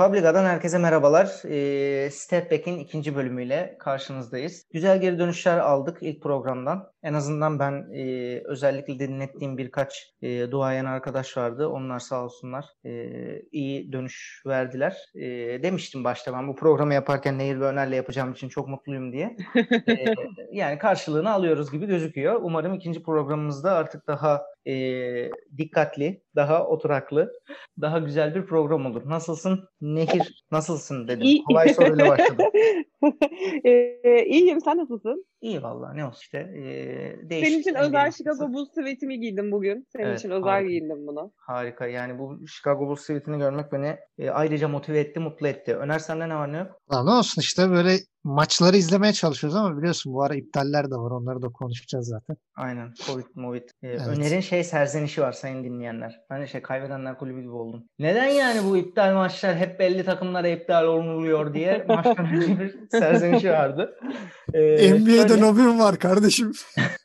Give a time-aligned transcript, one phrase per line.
[0.00, 1.42] Publica'dan herkese merhabalar.
[1.44, 4.64] E, Step Back'in ikinci bölümüyle karşınızdayız.
[4.72, 6.92] Güzel geri dönüşler aldık ilk programdan.
[7.02, 11.68] En azından ben e, özellikle dinlettiğim birkaç e, duayen arkadaş vardı.
[11.68, 12.92] Onlar sağ olsunlar e,
[13.52, 14.96] iyi dönüş verdiler.
[15.14, 15.26] E,
[15.62, 19.36] demiştim başta ben bu programı yaparken Nehir ve Öner'le yapacağım için çok mutluyum diye.
[19.88, 20.04] e,
[20.52, 22.40] yani karşılığını alıyoruz gibi gözüküyor.
[22.42, 27.32] Umarım ikinci programımızda artık daha e, dikkatli, daha oturaklı,
[27.80, 29.02] daha güzel bir program olur.
[29.08, 30.44] Nasılsın Nehir?
[30.50, 31.44] Nasılsın dedim.
[31.48, 32.46] Kolay soruyla başladım.
[33.64, 34.60] ee, iyiyim.
[34.60, 35.24] Sen nasılsın?
[35.40, 36.38] İyi vallahi ne olsun işte.
[36.38, 39.86] Ee, Senin için özel Chicago Bulls sweatimi giydim bugün.
[39.92, 40.68] Senin evet, için özel harika.
[40.68, 41.32] giyindim bunu.
[41.36, 41.86] Harika.
[41.86, 45.76] Yani bu Chicago Bulls sweatini görmek beni e, ayrıca motive etti, mutlu etti.
[45.76, 46.80] Öner sende ne var ne yok?
[46.92, 51.10] Ya ne olsun işte böyle maçları izlemeye çalışıyoruz ama biliyorsun bu ara iptaller de var.
[51.10, 52.36] Onları da konuşacağız zaten.
[52.56, 52.92] Aynen.
[53.06, 53.62] Covid, Covid.
[53.62, 54.00] Ee, evet.
[54.08, 56.20] Öner'in şey serzenişi var sayın dinleyenler.
[56.30, 57.84] Ben de şey kaybedenler kulübü gibi oldum.
[57.98, 63.50] Neden yani bu iptal maçlar hep belli takımlara iptal olunuyor diye maçtan önce bir serzenişi
[63.50, 63.98] vardı.
[64.54, 65.40] Ee, NBA'de şöyle...
[65.40, 66.52] lobim var kardeşim.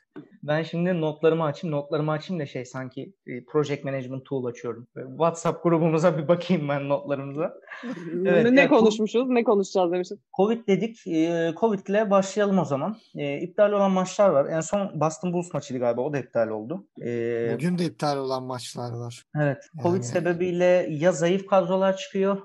[0.47, 1.75] Ben şimdi notlarımı açayım.
[1.75, 4.87] Notlarımı açayım da şey sanki e, project management tool açıyorum.
[4.93, 7.53] WhatsApp grubumuza bir bakayım ben notlarımıza.
[8.25, 9.29] evet, ne yani, konuşmuşuz?
[9.29, 10.17] Ne konuşacağız demişiz.
[10.37, 11.07] Covid dedik.
[11.07, 12.97] E, Covid ile başlayalım o zaman.
[13.15, 14.45] E, iptal olan maçlar var.
[14.45, 16.01] En son Boston Bulls maçıydı galiba.
[16.01, 16.87] O da iptal oldu.
[17.53, 19.23] Bugün de iptal olan maçlar var.
[19.41, 19.57] Evet.
[19.83, 20.03] Covid yani...
[20.03, 22.37] sebebiyle ya zayıf kadrolar çıkıyor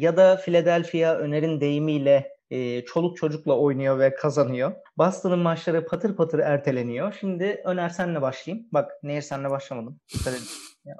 [0.00, 4.72] ya da Philadelphia Öner'in deyimiyle e, çoluk çocukla oynuyor ve kazanıyor.
[4.98, 7.16] Boston'ın maçları patır patır erteleniyor.
[7.20, 8.66] Şimdi Öner senle başlayayım.
[8.72, 10.00] Bak Nehir senle başlamadım.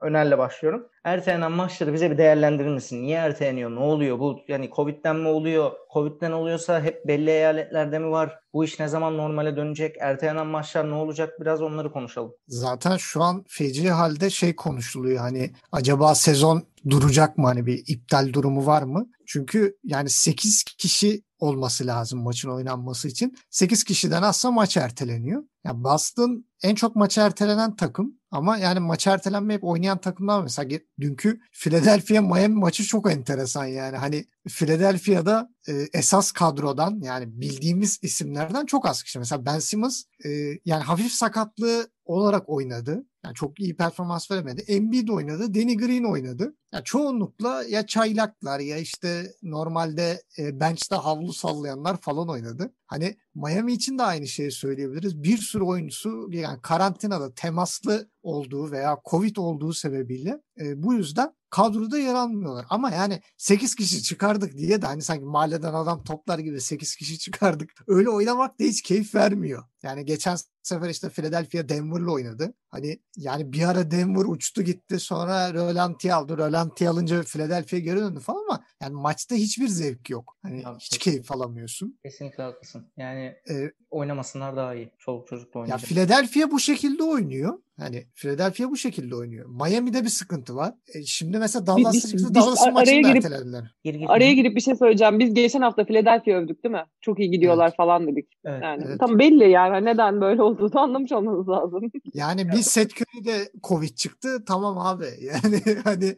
[0.03, 0.87] Öner'le başlıyorum.
[1.05, 3.03] Ertelenen maçları bize bir değerlendirir misin?
[3.03, 3.71] Niye erteleniyor?
[3.71, 4.19] Ne oluyor?
[4.19, 5.73] Bu yani Covid'den mi oluyor?
[5.93, 8.39] Covid'den oluyorsa hep belli eyaletlerde mi var?
[8.53, 9.97] Bu iş ne zaman normale dönecek?
[10.01, 11.41] Ertelenen maçlar ne olacak?
[11.41, 12.35] Biraz onları konuşalım.
[12.49, 15.19] Zaten şu an feci halde şey konuşuluyor.
[15.19, 17.47] Hani acaba sezon duracak mı?
[17.47, 19.07] Hani bir iptal durumu var mı?
[19.27, 23.37] Çünkü yani 8 kişi olması lazım maçın oynanması için.
[23.51, 25.43] 8 kişiden azsa maç erteleniyor.
[25.65, 31.41] Ya Boston en çok maç ertelenen takım ama yani maç ertelenmeyip oynayan takımlar mesela dünkü
[31.53, 33.97] Philadelphia Miami maçı çok enteresan yani.
[33.97, 39.19] Hani Philadelphia'da e, esas kadrodan yani bildiğimiz isimlerden çok az kişi.
[39.19, 40.29] Mesela Ben Simmons e,
[40.65, 43.05] yani hafif sakatlığı olarak oynadı.
[43.25, 44.61] Yani çok iyi performans veremedi.
[44.61, 45.55] Embiid oynadı.
[45.55, 46.55] Danny Green oynadı.
[46.73, 52.75] Yani çoğunlukla ya çaylaklar ya işte normalde e, bench'te havlu sallayanlar falan oynadı.
[52.87, 55.23] Hani Miami için de aynı şeyi söyleyebiliriz.
[55.23, 61.99] Bir sürü oyuncusu yani karantinada temaslı olduğu veya Covid olduğu sebebiyle e, bu yüzden kadroda
[61.99, 62.67] yer almıyorlar.
[62.71, 67.19] Ama yani 8 kişi çıkardık diye de hani sanki mahalleden adam toplar gibi 8 kişi
[67.19, 67.71] çıkardık.
[67.87, 69.65] Öyle oynamak da hiç keyif vermiyor.
[69.85, 72.55] Yani geçen sefer işte Philadelphia Denver'la oynadı.
[72.71, 76.39] Hani yani bir ara Denver uçtu gitti sonra Rolanti aldı.
[76.39, 80.37] Rolanti alınca Philadelphia geri döndü falan ama yani maçta hiçbir zevk yok.
[80.43, 81.99] Hani ya, hiç keyif alamıyorsun.
[82.05, 82.93] Kesinlikle haklısın.
[82.97, 84.91] Yani e, oynamasınlar daha iyi.
[84.99, 85.83] Çoluk çocukla oynayacak.
[85.83, 87.59] Ya Philadelphia bu şekilde oynuyor.
[87.79, 89.47] Hani Philadelphia bu şekilde oynuyor.
[89.49, 90.75] Miami'de bir sıkıntı var.
[90.95, 92.35] E şimdi mesela Dallas çıktı.
[92.35, 93.75] Dallas'ın maçını girip, ertelediler.
[94.07, 95.19] Araya girip bir şey söyleyeceğim.
[95.19, 96.85] Biz geçen hafta Philadelphia övdük değil mi?
[97.01, 97.77] Çok iyi gidiyorlar evet.
[97.77, 98.29] falan dedik.
[98.45, 99.01] Evet, yani evet.
[99.01, 101.91] tam belli yani neden böyle olduğunu anlamış olmanız lazım.
[102.15, 102.91] Yani bir set
[103.25, 104.45] de Covid çıktı.
[104.47, 105.05] Tamam abi.
[105.25, 106.17] Yani hani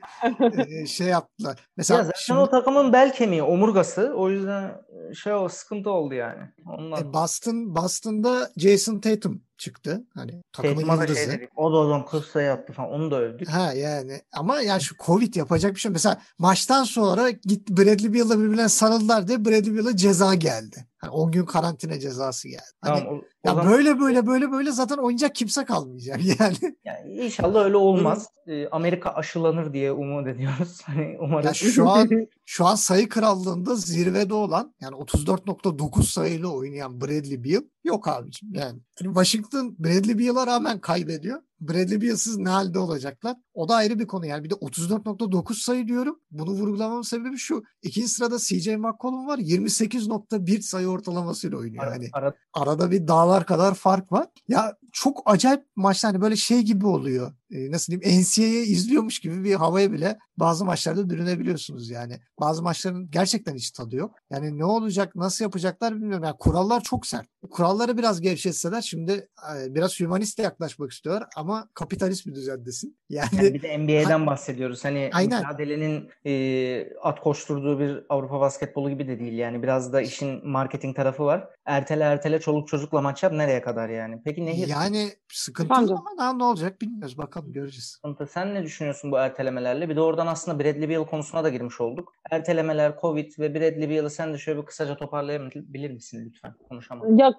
[0.69, 1.59] e, şey yaptılar.
[1.77, 4.13] Mesela ya zaten şimdi, o takımın bel kemiği, omurgası.
[4.17, 4.83] O yüzden
[5.15, 6.43] şey o sıkıntı oldu yani.
[6.67, 7.03] Ondan.
[7.03, 10.05] E, Boston Boston'da Jason Tatum çıktı.
[10.15, 11.19] Hani takımın Tatum'a yıldızı.
[11.19, 12.91] Şey dedik, o da o zaman 40 sayı attı falan.
[12.91, 13.49] Onu da övdük.
[13.49, 15.93] Ha yani ama yani şu Covid yapacak bir şey.
[15.93, 20.87] Mesela maçtan sonra git Bradley Beal'la birbirine sarıldılar diye Bradley Beal'a ceza geldi.
[20.99, 22.63] Hani 10 gün karantina cezası geldi.
[22.81, 23.73] Hani, tamam, o, o ya zaman...
[23.73, 26.77] böyle böyle böyle böyle zaten oynayacak kimse kalmayacak yani.
[26.85, 28.27] yani inşallah öyle olmaz.
[28.47, 30.81] Ee, Amerika aşılanır diye umut ediyoruz.
[30.87, 31.47] Hani umarım.
[31.47, 32.09] Ya şu an
[32.45, 38.81] şu an sayı krallığında zirvede olan yani 34.9 sayıyla oynayan Bradley Beal yok abicim yani.
[38.99, 41.43] Washington Bradley Beal'a rağmen kaybediyor.
[41.61, 43.37] Bradley Beal'sız ne halde olacaklar?
[43.55, 44.45] O da ayrı bir konu yani.
[44.45, 46.21] Bir de 34.9 sayı diyorum.
[46.31, 47.63] Bunu vurgulamamın sebebi şu.
[47.83, 49.39] İkinci sırada CJ McCollum var.
[49.39, 51.85] 28.1 sayı ortalamasıyla oynuyor.
[51.85, 52.35] Ara, hani ara.
[52.53, 54.27] arada bir dağlar kadar fark var.
[54.49, 57.33] Ya çok acayip maçlar hani böyle şey gibi oluyor.
[57.51, 62.21] Ee, nasıl diyeyim NCAA izliyormuş gibi bir havaya bile bazı maçlarda bürünebiliyorsunuz yani.
[62.41, 64.15] Bazı maçların gerçekten hiç tadı yok.
[64.31, 66.25] Yani ne olacak, nasıl yapacaklar bilmiyorum.
[66.25, 67.27] Yani kurallar çok sert.
[67.51, 72.97] Kuralları biraz gevşetseler şimdi e, biraz hümanist yaklaşmak istiyorlar ama kapitalist bir düzendesin.
[73.11, 74.85] Yani, yani bir de NBA'den ha, bahsediyoruz.
[74.85, 75.43] Hani aynen.
[75.43, 79.63] mücadelenin e, at koşturduğu bir Avrupa basketbolu gibi de değil yani.
[79.63, 81.49] Biraz da işin marketing tarafı var.
[81.65, 84.23] Ertele ertele çoluk çocukla maç yap nereye kadar yani?
[84.25, 84.69] Peki Nehir?
[84.69, 88.01] Yani sıkıntı ama ne olacak bilmiyoruz bakalım bakalım göreceğiz.
[88.29, 89.89] Sen ne düşünüyorsun bu ertelemelerle?
[89.89, 92.13] Bir de oradan aslında Bradley Beal konusuna da girmiş olduk.
[92.31, 96.55] Ertelemeler, Covid ve Bradley Beal'ı sen de şöyle bir kısaca toparlayabilir misin lütfen?
[96.69, 97.19] Konuşamadım.
[97.19, 97.35] Ya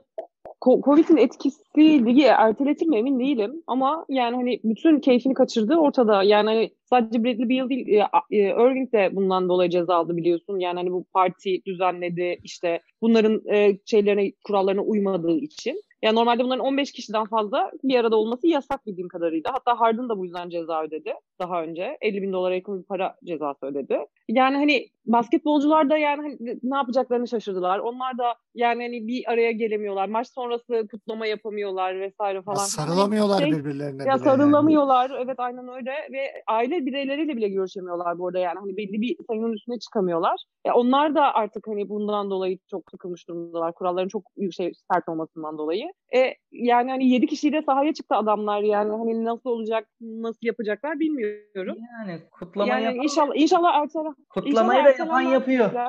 [0.62, 6.24] Covid'in etkisi ligi erteletir mi emin değilim ama yani hani bütün keyfini kaçırdı ortada.
[6.24, 10.60] Yani hani sadece Bradley Beal değil e, e, Irving de bundan dolayı ceza aldı biliyorsun.
[10.60, 15.82] Yani hani bu parti düzenledi işte bunların e, şeylerine kurallarına uymadığı için.
[16.02, 19.54] Yani normalde bunların 15 kişiden fazla bir arada olması yasak bildiğim kadarıyla.
[19.54, 21.98] Hatta Harden da bu yüzden ceza ödedi daha önce.
[22.02, 24.00] 50 bin dolara yakın bir para cezası ödedi.
[24.30, 27.80] Yani hani basketbolcular da yani hani ne yapacaklarını şaşırdılar.
[27.80, 30.10] Onlar da yani hani bir araya gelemiyorlar.
[30.10, 32.60] Maç sonrası kutlama yapamıyorlar vesaire falan.
[32.60, 34.04] Ya sarılamıyorlar hani şey, birbirlerine.
[34.06, 35.10] Ya sarılamıyorlar.
[35.10, 35.22] Yani.
[35.26, 38.60] Evet aynen öyle ve aile bireyleriyle bile görüşemiyorlar bu arada yani.
[38.60, 40.44] Hani belli bir sayının üstüne çıkamıyorlar.
[40.66, 43.74] Ya onlar da artık hani bundan dolayı çok sıkılmış durumdalar.
[43.74, 45.87] Kuralların çok şey sert olmasından dolayı.
[46.16, 51.78] E yani hani 7 kişiyle sahaya çıktı adamlar yani hani nasıl olacak, nasıl yapacaklar bilmiyorum.
[52.00, 53.04] Yani kutlama yani yapan...
[53.04, 55.72] inşallah inşallah ertele Kutlamayı da yapan yapıyor.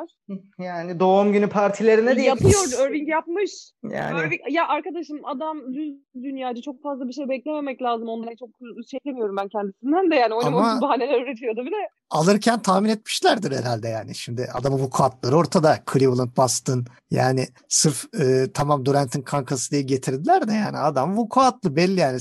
[0.59, 2.89] Yani doğum günü partilerine de yapıyor.
[2.89, 3.53] Irving yapmış.
[3.83, 8.09] Yani Irving, ya arkadaşım adam düz dünyacı çok fazla bir şey beklememek lazım.
[8.09, 8.51] Ondan çok
[8.91, 10.81] şey demiyorum ben kendisinden de yani oynamak Ama...
[10.81, 14.15] bahaneler üretiyordu bir de alırken tahmin etmişlerdir herhalde yani.
[14.15, 15.79] Şimdi adamın vukuatları ortada.
[15.93, 22.01] Cleveland, Boston yani sırf e, tamam Durant'ın kankası diye getirdiler de yani adam vukuatlı belli
[22.01, 22.19] yani.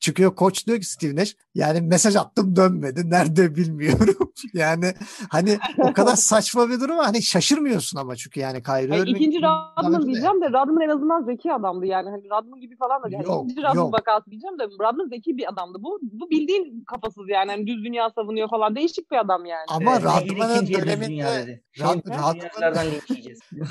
[0.00, 3.10] Çıkıyor koç diyor ki Steve Nash yani mesaj attım dönmedi.
[3.10, 4.32] Nerede bilmiyorum.
[4.54, 4.94] yani
[5.30, 10.06] hani o kadar saçma bir durum hani şaşırmıyorsun ama çünkü yani Kyrie yani ikinci Rodman
[10.06, 12.10] diyeceğim de Rodman en azından zeki adamdı yani.
[12.10, 15.52] Hani Rodman gibi falan da yani yok, ikinci Rodman vakası diyeceğim de Rodman zeki bir
[15.52, 15.78] adamdı.
[15.80, 17.50] Bu bu bildiğin kafasız yani.
[17.50, 19.64] Hani düz dünya savunuyor falan değişik bir adam adam yani.
[19.68, 21.98] Ama evet, Radman'ın döneminde Rad,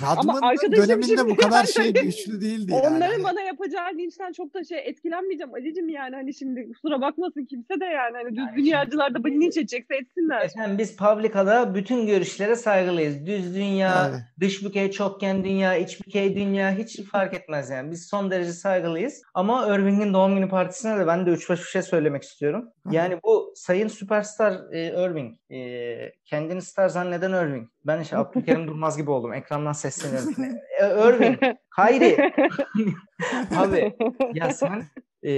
[0.01, 2.87] Radman'ın döneminde bu kadar şey güçlü değildi yani.
[2.87, 7.79] Onların bana yapacağı linçten çok da şey etkilenmeyeceğim Ali'cim yani hani şimdi kusura bakmasın kimse
[7.79, 10.41] de yani hani düz yani dünyacılar da beni linç edecekse etsinler.
[10.41, 13.25] Efendim biz Publica'da bütün görüşlere saygılıyız.
[13.25, 14.19] Düz dünya, evet.
[14.39, 17.91] dış bükey çokgen dünya, iç bükey dünya hiç fark etmez yani.
[17.91, 19.21] Biz son derece saygılıyız.
[19.33, 22.69] Ama Irving'in doğum günü partisine de ben de üç baş bir şey söylemek istiyorum.
[22.91, 27.69] Yani bu sayın süperstar e, Irving e, kendini star zanneden Irving.
[27.85, 29.33] Ben işte Abdülkerim Durmaz gibi oldum.
[29.33, 30.33] Ekrandan sesleniyorum.
[30.81, 31.39] e, Irving,
[31.69, 32.33] Hayri.
[33.57, 33.95] Abi
[34.33, 34.83] ya sen
[35.23, 35.31] e,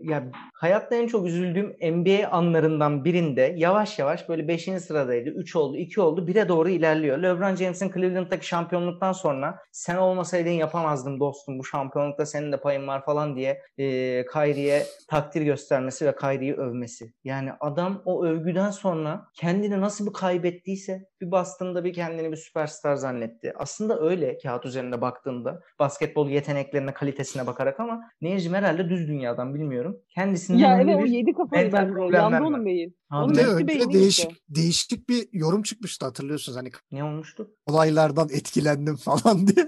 [0.00, 4.64] ya hayatta en çok üzüldüğüm NBA anlarından birinde yavaş yavaş böyle 5.
[4.64, 5.30] sıradaydı.
[5.30, 6.26] 3 oldu, 2 oldu.
[6.26, 7.18] 1'e doğru ilerliyor.
[7.18, 11.58] LeBron James'in Cleveland'daki şampiyonluktan sonra sen olmasaydın yapamazdım dostum.
[11.58, 13.84] Bu şampiyonlukta senin de payın var falan diye e,
[14.32, 17.12] Kyrie'ye takdir göstermesi ve Kyrie'yi övmesi.
[17.24, 22.96] Yani adam o övgüden sonra kendini nasıl bir kaybettiyse bir bastığında bir kendini bir süperstar
[22.96, 23.52] zannetti.
[23.56, 29.96] Aslında öyle kağıt üzerinde baktığında basketbol yeteneklerine, kalitesine bakarak ama Necim herhalde düz dünyadan bilmiyorum.
[30.14, 32.16] Kendisinin ya evet o yedi kafayı bence.
[32.16, 32.96] Yandı onun beyin.
[33.12, 34.42] Onun de önce değişik, işte.
[34.48, 36.70] değişik bir yorum çıkmıştı hatırlıyorsunuz hani.
[36.92, 37.50] Ne olmuştu?
[37.66, 39.66] Olaylardan etkilendim falan diye.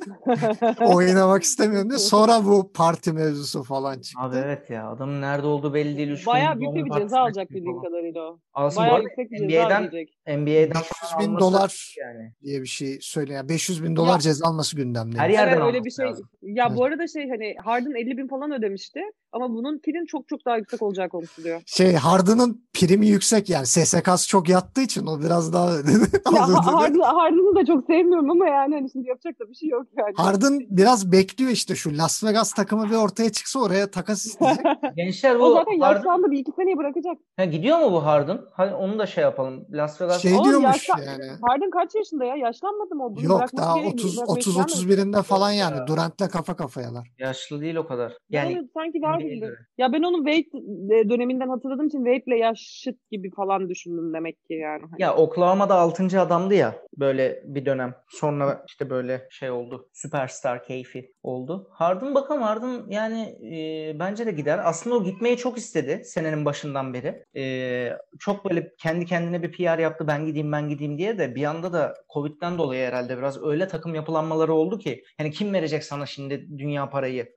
[0.94, 1.98] Oynamak istemiyorum diye.
[1.98, 4.22] Sonra bu parti mevzusu falan çıktı.
[4.22, 6.10] Abi evet ya adamın nerede olduğu belli değil.
[6.10, 8.40] Üç Bayağı büyük bir ceza alacak bildiğim kadarıyla o.
[8.52, 9.90] Alsın Bayağı yüksek bir ceza NBA'den,
[10.26, 10.82] NBA'den 500
[11.20, 12.32] bin dolar yani.
[12.42, 13.48] diye bir şey söyleyen.
[13.48, 15.18] 500 bin dolar ya, ceza alması gündemde.
[15.18, 16.06] Her yerden evet, öyle bir şey.
[16.06, 16.28] Lazım.
[16.42, 16.78] Ya evet.
[16.78, 19.00] bu arada şey hani Harden 50 bin falan ödemişti.
[19.32, 21.62] Ama bunun prim çok çok daha yüksek olacağı konuşuluyor.
[21.66, 25.70] Şey Harden'ın primi yüksek yani SSK'sı çok yattığı için o biraz daha
[26.34, 29.86] ya, Harden, Harden'ı da çok sevmiyorum ama yani hani şimdi yapacak da bir şey yok
[29.98, 30.14] yani.
[30.16, 34.66] Harden biraz bekliyor işte şu Las Vegas takımı bir ortaya çıksa oraya takas isteyecek.
[34.96, 35.96] Gençler bu o zaten Harden...
[35.96, 37.18] yaşlandı bir iki seneye bırakacak.
[37.36, 38.40] Ha, gidiyor mu bu Harden?
[38.52, 39.66] Hadi onu da şey yapalım.
[39.70, 41.02] Las Vegas şey diyormuş yaşla...
[41.04, 41.30] yani.
[41.42, 42.36] Harden kaç yaşında ya?
[42.36, 43.16] Yaşlanmadı mı o?
[43.16, 45.86] Bunu Yok daha 30 30 31'inde falan yani.
[45.86, 47.08] Durant'la kafa kafayalar.
[47.18, 48.12] Yaşlı değil o kadar.
[48.30, 49.50] Yani, yani sanki var gibi.
[49.78, 50.58] Ya ben onun Wade
[51.00, 54.82] e, döneminden hatırladığım için Wade'le yaşıt gibi falan düşündüm demek ki yani.
[54.98, 56.20] Ya Oklahoma'da 6.
[56.20, 57.94] adamdı ya böyle bir dönem.
[58.08, 59.88] Sonra işte böyle şey oldu.
[59.92, 61.68] Süperstar keyfi oldu.
[61.70, 64.60] Harden bakalım Harden yani e, bence de gider.
[64.64, 67.24] Aslında o gitmeyi çok istedi senenin başından beri.
[67.36, 71.44] E, çok böyle kendi kendine bir PR yaptı ben gideyim ben gideyim diye de bir
[71.44, 76.06] anda da Covid'den dolayı herhalde biraz öyle takım yapılanmaları oldu ki hani kim verecek sana
[76.06, 77.36] şimdi dünya parayı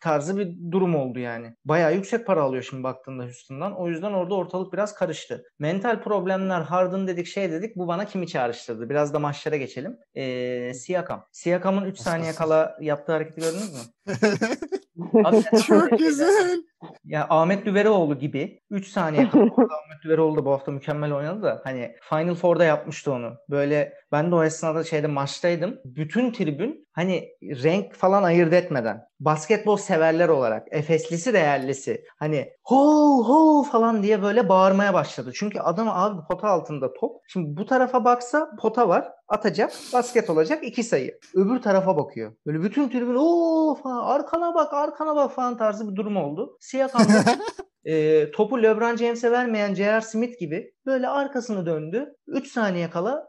[0.00, 1.54] tarzı bir durum oldu yani.
[1.64, 3.76] Bayağı yüksek para alıyor şimdi baktığında Houston'dan.
[3.76, 5.44] O yüzden orada ortalık biraz karıştı.
[5.58, 7.76] Mental problemler, Harden dedik, şey dedik.
[7.76, 8.90] Bu bana kimi çağrıştırdı?
[8.90, 9.98] Biraz da maçlara geçelim.
[10.14, 11.26] Ee, Siakam.
[11.32, 13.78] Siakam'ın 3 saniye kala yaptığı hareketi gördünüz mü?
[15.24, 16.62] Abi, Çok güzel.
[17.04, 21.96] Ya Ahmet Düveroğlu gibi 3 saniye Ahmet Düveroğlu da bu hafta mükemmel oynadı da hani
[22.08, 23.32] Final Four'da yapmıştı onu.
[23.50, 25.78] Böyle ben de o esnada şeyde maçtaydım.
[25.84, 33.62] Bütün tribün hani renk falan ayırt etmeden basketbol severler olarak Efeslisi değerlisi hani ho ho
[33.62, 35.32] falan diye böyle bağırmaya başladı.
[35.34, 37.16] Çünkü adam abi pota altında top.
[37.28, 41.18] Şimdi bu tarafa baksa pota var atacak basket olacak iki sayı.
[41.34, 42.32] Öbür tarafa bakıyor.
[42.46, 46.56] Böyle bütün tribün o falan arkana bak arkana bak falan tarzı bir durum oldu.
[46.68, 47.38] Siyakam'da
[47.84, 50.00] e, topu LeBron James'e vermeyen J.R.
[50.00, 52.14] Smith gibi böyle arkasını döndü.
[52.26, 53.26] 3 saniye kala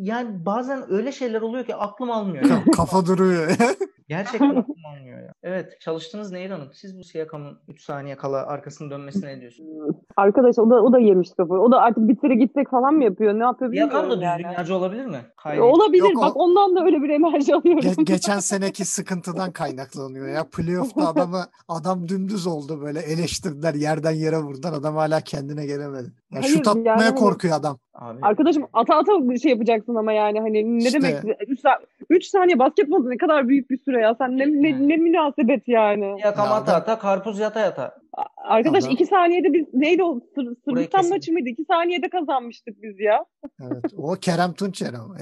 [0.00, 2.44] yani bazen öyle şeyler oluyor ki aklım almıyor.
[2.44, 2.62] Ya.
[2.76, 3.50] Kafa duruyor.
[4.08, 5.32] Gerçekten aklım almıyor ya.
[5.42, 6.68] Evet çalıştınız Nehir Hanım.
[6.74, 9.96] Siz bu Siyakam'ın 3 saniye kala arkasını dönmesine ne diyorsunuz?
[10.16, 11.60] Arkadaş o da o da yemiş kafayı.
[11.60, 13.34] O da artık bitire gitsek falan mı yapıyor?
[13.34, 14.38] Ne yapıyor bilmiyorum Siyakam da yani.
[14.42, 15.18] dünyacı olabilir mi?
[15.36, 15.60] Hayır.
[15.60, 15.98] Olabilir.
[16.02, 17.82] Yok, o- Bak ondan da öyle bir enerji alıyorum.
[17.82, 20.44] Ge- geçen seneki sıkıntıdan kaynaklanıyor ya.
[20.56, 26.12] Playoff'ta adamı adam dümdüz oldu böyle eleştirdiler yerden yere vurdular adam hala kendine gelemedi.
[26.32, 27.78] Ya Hayır, şut atmaya yani hani- korkuyor adam.
[28.00, 28.18] Abi.
[28.22, 31.02] Arkadaşım ata ata bir şey yapacaksın ama yani hani ne İşte.
[31.02, 31.38] demek
[32.10, 36.14] 3 saniye basketbolda ne kadar büyük bir süre ya sen ne, ne, ne münasebet yani.
[36.20, 37.94] Siyakam Ya ata ata karpuz yata yata.
[38.48, 41.48] Arkadaş Adam- 2 saniyede biz neydi o Sır, Sırbistan maçı mıydı?
[41.48, 43.24] 2 saniyede kazanmıştık biz ya.
[43.62, 43.84] Evet.
[43.96, 45.16] O Kerem Tunçer ama.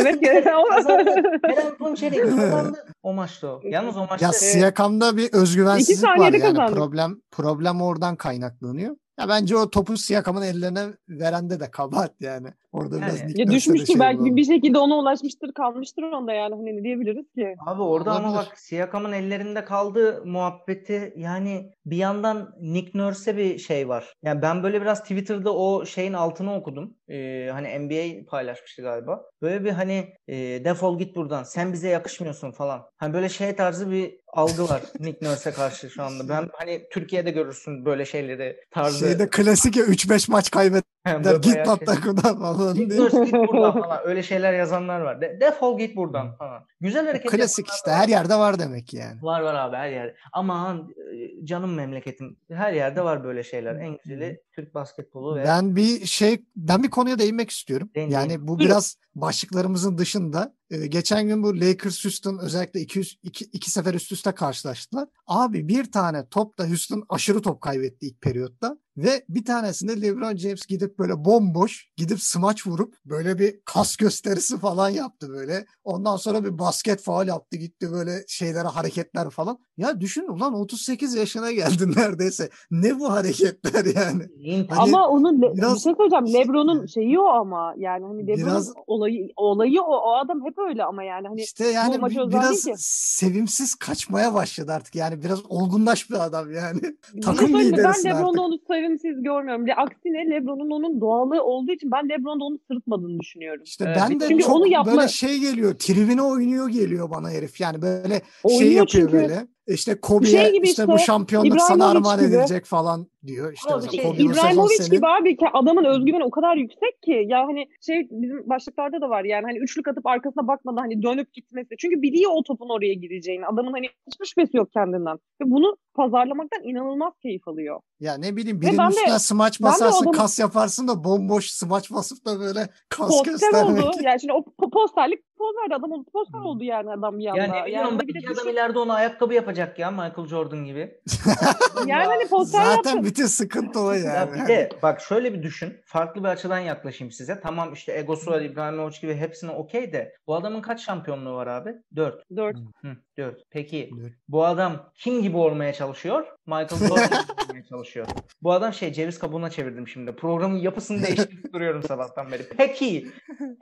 [0.00, 0.20] evet.
[1.42, 2.78] Kerem Tunçeri kazandı.
[3.02, 3.60] O maçta o.
[3.64, 6.46] Yalnız o maçta ya Siyakam'da bir özgüvensizlik var saniyede yani.
[6.56, 6.76] kazandık.
[6.76, 8.96] Problem problem oradan kaynaklanıyor.
[9.18, 12.54] Ya bence o topu Siyakam'ın ellerine verende de kabahat yani.
[12.72, 16.02] Orada Yani- biraz Ya Nick ya Nurse'de düşmüştür şey belki bir şekilde ona ulaşmıştır kalmıştır
[16.02, 17.54] onda yani hani ne diyebiliriz ki?
[17.66, 18.46] Abi orada ama Olabilir.
[18.50, 24.14] bak Siyakam'ın ellerinde kaldığı muhabbeti yani bir yandan Nick Nurse'e bir şey var.
[24.22, 26.96] Yani ben böyle biraz Twitter'da o şeyin altını okudum.
[27.08, 29.22] Ee, hani NBA paylaşmıştı galiba.
[29.42, 32.82] Böyle bir hani e, defol git buradan sen bize yakışmıyorsun falan.
[32.96, 36.28] Hani böyle şey tarzı bir algı var Nick Nurse'e karşı şu anda.
[36.28, 38.98] Ben hani Türkiye'de görürsün böyle şeyleri tarzı.
[38.98, 43.00] Şeyde klasik ya 3-5 maç kaybeder Böyle git lan şey- falan diye.
[43.00, 44.00] Nurse git buradan falan.
[44.04, 45.20] Öyle şeyler yazanlar var.
[45.20, 46.62] De- defol git buradan falan.
[46.80, 47.98] Güzel hareket Klasik işte var.
[47.98, 49.22] her yerde var demek yani.
[49.22, 50.16] Var var abi her yerde.
[50.32, 52.36] Aman e, canım memleketim.
[52.52, 53.74] Her yerde var böyle şeyler.
[53.74, 57.90] En güzeli Türk basketbolu ve Ben bir şey ben bir konuya değinmek istiyorum.
[57.94, 60.54] Değin, yani bu biraz başlıklarımızın dışında.
[60.72, 65.08] Ee, geçen gün bu Lakers Houston özellikle iki, iki, iki sefer üst üste karşılaştılar.
[65.26, 68.76] Abi bir tane topta Houston aşırı top kaybetti ilk periyotta.
[68.96, 74.58] Ve bir tanesinde LeBron James gidip böyle bomboş gidip smaç vurup böyle bir kas gösterisi
[74.58, 75.66] falan yaptı böyle.
[75.84, 79.58] Ondan sonra bir basket faul yaptı gitti böyle şeylere hareketler falan.
[79.76, 82.50] Ya düşün ulan 38 yaşına geldin neredeyse.
[82.70, 84.22] Ne bu hareketler yani?
[84.68, 86.26] Hani ama onun biraz- bir şey söyleyeceğim.
[86.34, 89.96] LeBron'un şeyi o ama yani hani LeBron'un Biraz- olayı olayı o.
[89.96, 91.98] O adam hep öyle ama yani hani İşte yani
[92.30, 92.72] biraz ki.
[92.76, 94.94] sevimsiz kaçmaya başladı artık.
[94.94, 96.80] Yani biraz olgunlaş bir adam yani.
[97.22, 99.66] Takım şey liderisin Ben LeBron'da onu sevimsiz görmüyorum.
[99.66, 103.62] Le- Aksine LeBron'un onun doğalı olduğu için ben LeBron'da onu sırıtmadığını düşünüyorum.
[103.64, 105.74] İşte Evet, ben de çünkü çok onu yapma- böyle şey geliyor.
[105.74, 107.60] Tribüne oynuyor geliyor bana herif.
[107.60, 109.12] Yani böyle şey Oynuyor yapıyor çünkü.
[109.12, 109.46] böyle.
[109.66, 112.28] İşte Kobe'ye Şey işte, işte, bu şampiyonluk sana armağan gibi.
[112.28, 113.52] edilecek falan diyor.
[113.52, 114.90] İşte Ama şey, İbrahimovic senin.
[114.90, 119.08] gibi abi ki adamın özgüveni o kadar yüksek ki ya hani şey bizim başlıklarda da
[119.10, 121.68] var yani hani üçlük atıp arkasına bakmadan hani dönüp gitmesi.
[121.78, 123.46] Çünkü biliyor o topun oraya gireceğini.
[123.46, 125.16] Adamın hani hiçbir şüphesi yok kendinden.
[125.16, 127.80] Ve bunu pazarlamaktan inanılmaz keyif alıyor.
[128.00, 131.90] Ya ne bileyim birinin ben de- üstüne smaç basarsın adamı- kas yaparsın da bomboş smaç
[131.92, 133.84] basıp da böyle kas Poster göstermek.
[133.84, 133.96] oldu.
[134.04, 135.74] Yani şimdi o po- posterlik poz verdi.
[135.74, 136.46] Adam poster Hmm.
[136.46, 137.40] oldu yani adam bir anda.
[137.40, 140.64] Ya ne bileyim yani bir de iki adam ileride ona ayakkabı yapacak ya Michael Jordan
[140.64, 141.00] gibi.
[141.86, 143.04] yani hani poster Zaten yaptı.
[143.04, 144.04] bütün sıkıntı o yani.
[144.04, 145.80] Ya bir de bak şöyle bir düşün.
[145.84, 147.40] Farklı bir açıdan yaklaşayım size.
[147.40, 151.74] Tamam işte egosu var İbrahimovic gibi hepsine okey de bu adamın kaç şampiyonluğu var abi?
[151.96, 152.24] 4.
[152.36, 152.56] Dört.
[152.82, 153.42] Hı, 4.
[153.50, 154.12] Peki Dört.
[154.28, 156.26] bu adam kim gibi olmaya çalışıyor?
[156.46, 158.06] Michael Jordan gibi olmaya çalışıyor.
[158.42, 160.12] Bu adam şey ceviz kabuğuna çevirdim şimdi.
[160.16, 162.42] Programın yapısını değiştirip duruyorum sabahtan beri.
[162.56, 163.06] Peki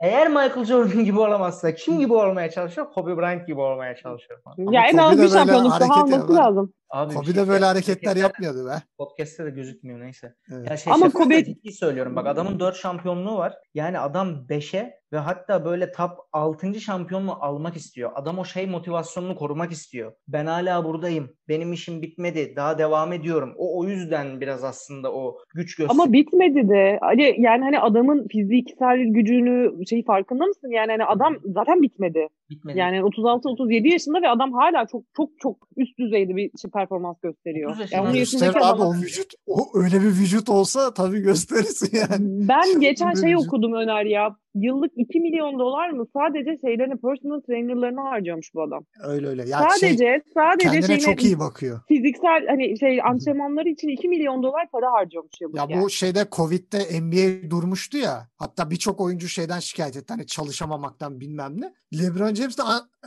[0.01, 2.87] eğer Michael Jordan gibi olamazsa kim gibi olmaya çalışıyor?
[2.91, 4.39] Kobe Bryant gibi olmaya çalışıyor.
[4.43, 4.71] falan.
[4.71, 6.73] Ya en Kobe az bir şampiyonluk hareket daha alması lazım.
[6.91, 8.73] Abi Kobe şey- de böyle hareketler yapmıyordu be.
[8.97, 10.33] Podcast'te de gözükmüyor neyse.
[10.53, 10.69] Evet.
[10.69, 12.15] Ya şey Ama Kobe- ciddi söylüyorum.
[12.15, 13.53] Bak adamın 4 şampiyonluğu var.
[13.73, 16.81] Yani adam 5'e ve hatta böyle top 6.
[16.81, 18.11] şampiyonluğu almak istiyor.
[18.15, 20.11] Adam o şey motivasyonunu korumak istiyor.
[20.27, 21.29] Ben hala buradayım.
[21.47, 22.53] Benim işim bitmedi.
[22.55, 23.53] Daha devam ediyorum.
[23.57, 26.03] O o yüzden biraz aslında o güç gösteriyor.
[26.03, 26.99] Ama bitmedi de.
[27.01, 30.69] Ali yani hani adamın fiziksel gücünü şey farkında mısın?
[30.71, 32.27] Yani hani adam zaten bitmedi.
[32.49, 32.79] bitmedi.
[32.79, 37.17] Yani 36 37 yaşında ve adam hala çok çok çok üst düzeyde bir şey performans
[37.21, 37.71] gösteriyor.
[37.71, 41.19] 30 yaşında Yani Gösterir yaşındaki abi adam o vücut o öyle bir vücut olsa tabii
[41.21, 42.47] gösterirsin yani.
[42.47, 43.47] Ben geçen şey vücut.
[43.47, 44.35] okudum Öner ya.
[44.55, 48.85] Yıllık 2 milyon dolar mı sadece şeylerini personal trainerlarını harcıyormuş bu adam.
[49.03, 49.49] Öyle öyle.
[49.49, 51.79] Ya sadece şey, sadece kendine şeyine, çok iyi bakıyor.
[51.87, 55.55] fiziksel hani şey antrenmanları için 2 milyon dolar para harcıyormuş yıllık.
[55.57, 55.83] Ya yani.
[55.83, 58.27] bu şeyde Covid'de NBA durmuştu ya.
[58.37, 60.13] Hatta birçok oyuncu şeyden şikayet etti.
[60.13, 61.73] Hani çalışamamaktan bilmem ne.
[61.99, 62.61] LeBron James de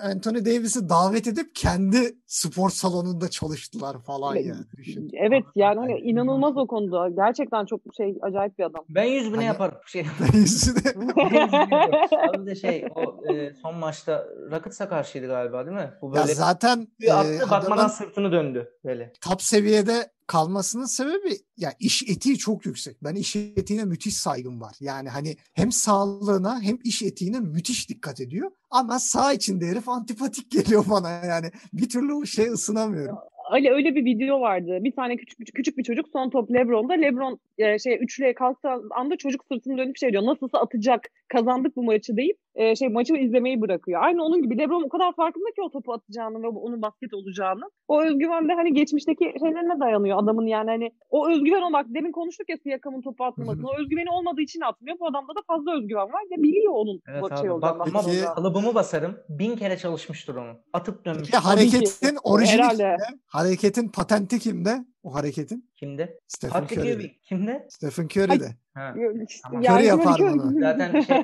[0.04, 4.46] Anthony Davis'i davet edip kendi spor salonunda çalıştılar falan Evet.
[4.46, 4.64] yani.
[4.76, 5.10] Düşün.
[5.12, 7.08] Evet yani hani inanılmaz o konuda.
[7.08, 8.84] Gerçekten çok şey acayip bir adam.
[8.88, 9.74] Ben 100 bine Hani- yaparım.
[9.86, 10.02] Şey,
[10.34, 10.94] Yüzüne-
[12.29, 15.95] Abi de şey o e, son maçta Rockets'a karşıydı galiba değil mi?
[16.03, 19.12] Bu ya böyle zaten bir attı e, bakmadan adamın sırtını döndü böyle.
[19.21, 23.05] top seviyede kalmasının sebebi ya iş etiği çok yüksek.
[23.05, 24.76] Ben iş etiğine müthiş saygım var.
[24.81, 28.50] Yani hani hem sağlığına hem iş etiğine müthiş dikkat ediyor.
[28.71, 31.50] Ama sağ içinde herif antipatik geliyor bana yani.
[31.73, 33.19] Bir türlü o şey ısınamıyorum.
[33.54, 34.78] Öyle öyle bir video vardı.
[34.80, 36.92] Bir tane küçük, küçük bir çocuk son top LeBron'da.
[36.92, 40.26] LeBron e, şey üçlüye kalktığı anda çocuk sırtını dönüp şey diyor.
[40.26, 41.08] Nasılsa atacak.
[41.28, 44.02] Kazandık bu maçı deyip e, şey maçı izlemeyi bırakıyor.
[44.02, 47.62] Aynı onun gibi LeBron o kadar farkında ki o topu atacağını ve onun basket olacağını.
[47.88, 52.12] O özgüven de hani geçmişteki şeylerine dayanıyor adamın yani hani o özgüven o bak demin
[52.12, 53.66] konuştuk ya Siyakam'ın topu atmamasını.
[53.68, 54.96] O özgüveni olmadığı için atmıyor.
[55.00, 57.73] Bu adamda da fazla özgüven var ve biliyor onun Evet bu abi şey bak olacağını.
[57.82, 58.34] ama Peki- olacağını.
[58.34, 59.16] kalıbımı basarım.
[59.28, 60.52] Bin kere çalışmıştır onu.
[60.73, 61.30] Atıp dönmüş.
[61.30, 62.96] Peki hareketin orijini kimde?
[63.26, 64.84] Hareketin patenti kimde?
[65.04, 65.70] O hareketin?
[65.75, 66.18] Kimde?
[66.28, 66.92] Stephen Patrick Curry'de.
[66.92, 67.12] Ewing.
[67.23, 67.66] Kimde?
[67.70, 68.49] Stephen Curry'de.
[68.75, 68.94] Ha.
[69.42, 69.62] Tamam.
[69.62, 70.61] Curry yapar bunu.
[70.61, 71.18] Zaten şey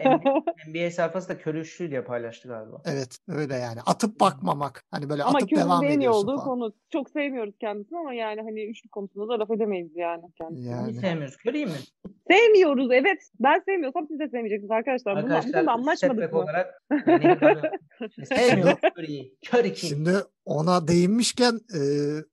[0.69, 2.83] NBA, sayfası da körü üçlü diye paylaştı galiba.
[2.85, 3.81] Evet öyle yani.
[3.87, 4.85] Atıp bakmamak.
[4.91, 6.45] Hani böyle Ama atıp devam ediyorsun olduğu falan.
[6.45, 6.73] konu.
[6.91, 10.71] Çok sevmiyoruz kendisini ama yani hani üçlü konusunda da laf edemeyiz yani kendisini.
[10.71, 10.93] Yani.
[10.93, 11.37] Hiç sevmiyoruz.
[11.37, 11.73] Körüyü mü?
[12.31, 13.19] Sevmiyoruz evet.
[13.41, 15.17] Ben sevmiyorsam siz de sevmeyeceksiniz arkadaşlar.
[15.17, 16.39] Arkadaşlar anlaşmadık setback mı?
[16.39, 17.39] olarak yani,
[18.25, 19.23] sevmiyoruz körüyü.
[19.47, 19.89] Körü kim?
[19.89, 20.13] Şimdi
[20.51, 21.81] ona değinmişken e,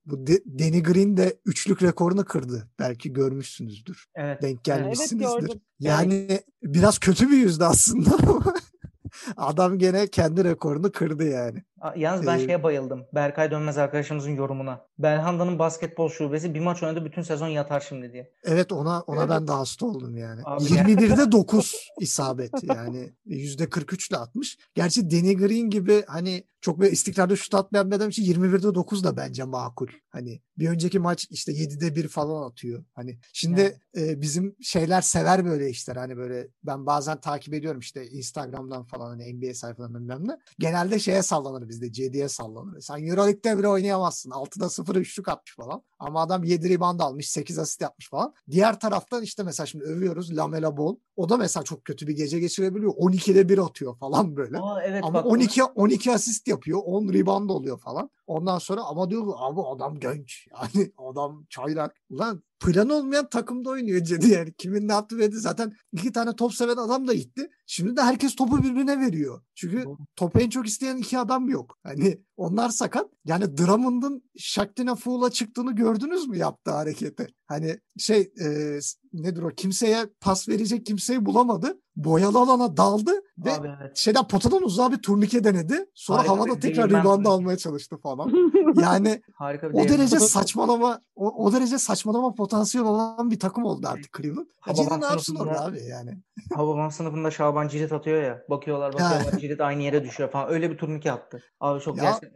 [0.06, 2.68] bu De- Danny Green de üçlük rekorunu kırdı.
[2.78, 4.06] Belki görmüşsünüzdür.
[4.14, 4.42] Evet.
[4.42, 5.40] Denk Evet, gelmişsinizdir.
[5.40, 5.60] gördüm.
[5.80, 8.54] yani biraz kötü bir yüzde aslında ama
[9.36, 11.62] adam gene kendi rekorunu kırdı yani.
[11.96, 13.06] Yalnız ben Ee, şeye bayıldım.
[13.14, 14.86] Berkay Dönmez arkadaşımızın yorumuna.
[14.98, 18.32] Belhanda'nın basketbol şubesi bir maç oynadı bütün sezon yatar şimdi diye.
[18.44, 20.40] Evet ona ona ben de hasta oldum yani.
[20.44, 24.58] Abi 21'de 9 isabet yani %43 ile atmış.
[24.74, 29.04] Gerçi Danny Green gibi hani çok böyle istikrarlı şut atmayan bir adam için 21'de 9
[29.04, 29.88] da bence makul.
[30.08, 32.84] Hani bir önceki maç işte 7'de 1 falan atıyor.
[32.94, 35.96] Hani şimdi e, bizim şeyler sever böyle işler.
[35.96, 40.38] Hani böyle ben bazen takip ediyorum işte Instagram'dan falan hani NBA sayfalarından bilmem ne.
[40.58, 42.80] Genelde şeye sallanır bizde CD'ye sallanır.
[42.80, 44.30] Sen Euroleague'de bile oynayamazsın.
[44.30, 45.82] 6'da 0 üçlük atmış falan.
[45.98, 48.34] Ama adam 7 rebound almış 8 asist yapmış falan.
[48.50, 50.96] Diğer taraftan işte mesela şimdi övüyoruz Lamela Ball.
[51.16, 52.92] O da mesela çok kötü bir gece geçirebiliyor.
[52.92, 54.58] 12'de 1 atıyor falan böyle.
[54.58, 55.26] Aa evet Ama bak.
[55.26, 56.80] 12 12 asist yapıyor.
[56.84, 58.10] 10 rebound oluyor falan.
[58.28, 60.46] Ondan sonra ama diyor abi adam genç.
[60.74, 61.96] Yani adam çaylak.
[62.10, 64.52] Ulan plan olmayan takımda oynuyor Cedi yani.
[64.58, 65.36] Kimin ne yaptı verdi.
[65.36, 67.50] Zaten iki tane top seven adam da gitti.
[67.66, 69.42] Şimdi de herkes topu birbirine veriyor.
[69.54, 69.84] Çünkü
[70.16, 71.78] topu en çok isteyen iki adam yok.
[71.82, 73.06] Hani onlar sakat.
[73.24, 77.26] Yani Drummond'un Shaktina Fool'a çıktığını gördünüz mü yaptığı hareketi?
[77.46, 78.78] Hani şey e,
[79.12, 81.78] nedir o kimseye pas verecek kimseyi bulamadı.
[81.96, 83.96] Boyalı alana daldı ve Abi evet.
[83.96, 85.86] şeyden potadan uzağa bir turnike denedi.
[85.94, 88.32] Sonra Harika havada tekrar rebound almaya çalıştı falan.
[88.80, 94.16] Yani Harika o derece saçmalama o, o derece saçmalama potansiyel olan bir takım oldu artık
[94.16, 94.46] Cleveland.
[94.60, 96.18] Hacı ne yapsın orada abi yani.
[96.54, 98.42] Hababam sınıfında Şaban cirit atıyor ya.
[98.50, 100.50] Bakıyorlar bakıyorlar cirit aynı yere düşüyor falan.
[100.50, 101.42] Öyle bir turnike attı.
[101.60, 102.04] Abi çok Ya.
[102.04, 102.27] gerçekten.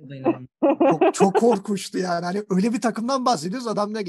[0.91, 2.25] Çok, çok korkunçtu yani.
[2.25, 3.67] Hani öyle bir takımdan bahsediyoruz.
[3.67, 4.03] Adam ne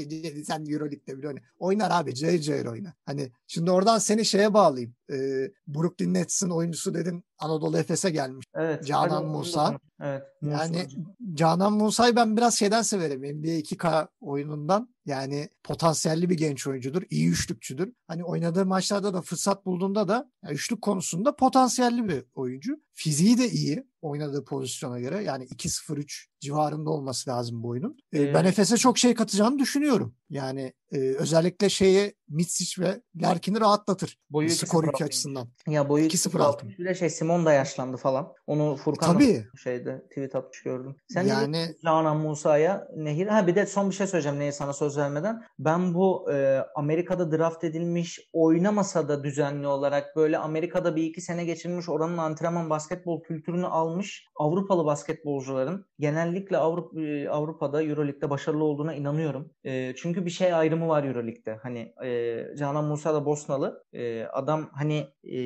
[0.44, 1.38] sen Euroleague'de bile oyna.
[1.58, 2.14] Oynar abi.
[2.14, 2.94] Cayır cayır oyna.
[3.06, 4.94] Hani şimdi oradan seni şeye bağlayayım.
[5.10, 8.46] Ee, Brooklyn Nets'in oyuncusu dedin Anadolu Efes'e gelmiş.
[8.54, 8.86] Evet.
[8.86, 9.78] Canan hadi Musa.
[10.02, 10.22] Evet.
[10.42, 10.86] Yani.
[11.34, 13.20] Canan Musa'yı ben biraz şeyden severim.
[13.20, 14.94] NBA 2K oyunundan.
[15.06, 17.02] Yani potansiyelli bir genç oyuncudur.
[17.10, 17.92] iyi üçlükçüdür.
[18.06, 22.76] Hani oynadığı maçlarda da fırsat bulduğunda da yani üçlük konusunda potansiyelli bir oyuncu.
[22.92, 25.22] Fiziği de iyi oynadığı pozisyona göre.
[25.22, 27.96] Yani 2-0-3 civarında olması lazım bu oyunun.
[28.14, 30.14] Ee, ben Efes'e çok şey katacağını düşünüyorum.
[30.34, 34.18] Yani e, özellikle şeye Mitsic ve Larkin'i rahatlatır.
[34.30, 35.48] Boyu skor 2-0 yükü açısından.
[35.68, 36.78] Ya boyu 2-0 2-0 altmış.
[36.78, 38.32] Bir de şey Simon da yaşlandı falan.
[38.46, 39.44] Onu Furkan da Tabii.
[39.62, 40.96] şeyde tweet atmış gördüm.
[41.08, 41.74] Sen Yani-.
[41.84, 43.26] Canan Musa'ya Nehir.
[43.26, 45.42] Ha bir de son bir şey söyleyeceğim Nehir sana söz vermeden.
[45.58, 51.44] Ben bu e, Amerika'da draft edilmiş oynamasa da düzenli olarak böyle Amerika'da bir iki sene
[51.44, 58.94] geçirmiş oranın antrenman basketbol kültürünü almış Avrupalı basketbolcuların genellikle Avrupa, e, Avrupa'da Euroleague'de başarılı olduğuna
[58.94, 59.50] inanıyorum.
[59.64, 61.56] E, çünkü bir şey ayrımı var Euroleague'de.
[61.62, 63.84] Hani e, Canan Musa da Bosnalı.
[63.92, 65.38] E, adam hani e,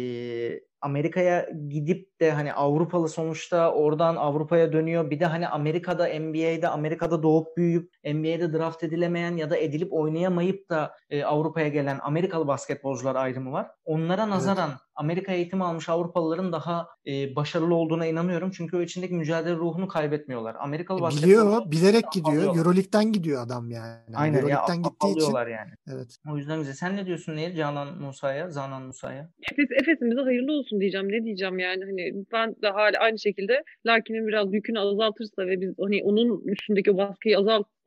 [0.81, 5.11] Amerika'ya gidip de hani Avrupalı sonuçta oradan Avrupa'ya dönüyor.
[5.11, 10.69] Bir de hani Amerika'da NBA'de Amerika'da doğup büyüyüp NBA'de draft edilemeyen ya da edilip oynayamayıp
[10.69, 13.67] da e, Avrupa'ya gelen Amerikalı basketbolcular ayrımı var.
[13.85, 14.81] Onlara nazaran evet.
[14.99, 18.51] Amerika eğitimi almış Avrupalıların daha e, başarılı olduğuna inanıyorum.
[18.51, 20.57] Çünkü o içindeki mücadele ruhunu kaybetmiyorlar.
[20.59, 22.57] Amerikalı basketbol Biliyor, bilerek gidiyor.
[22.57, 24.17] Euroleague'den gidiyor adam yani.
[24.17, 25.33] Aynen Euroleague'den ya, gittiği için.
[25.33, 25.71] yani.
[25.93, 26.17] Evet.
[26.33, 26.75] O yüzden güzel.
[26.75, 29.31] Sen ne diyorsun Nehir Canan Musa'ya, Zanan Musa'ya?
[29.53, 31.13] Efes, Efes'imize hayırlı olsun diyeceğim.
[31.13, 35.75] Ne diyeceğim yani hani ben de hala aynı şekilde Larkin'in biraz yükünü azaltırsa ve biz
[35.79, 37.39] hani onun üstündeki baskıyı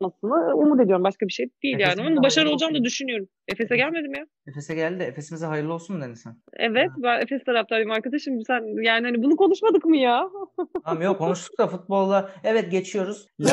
[0.04, 1.04] azaltmasını umut ediyorum.
[1.04, 2.12] Başka bir şey değil Efes'imize yani.
[2.12, 3.28] Ama başarılı olacağını da düşünüyorum.
[3.48, 4.26] Efes'e gelmedim ya.
[4.46, 5.02] Efes'e geldi.
[5.02, 6.36] Efes'imize hayırlı olsun dedin sen.
[6.56, 6.90] Evet.
[6.90, 6.94] Ha.
[6.98, 8.42] Ben Efes taraftarıyım arkadaşım.
[8.46, 10.28] Sen yani hani bunu konuşmadık mı ya?
[10.84, 12.30] Tamam yok konuştuk da futbolda.
[12.44, 13.26] Evet geçiyoruz.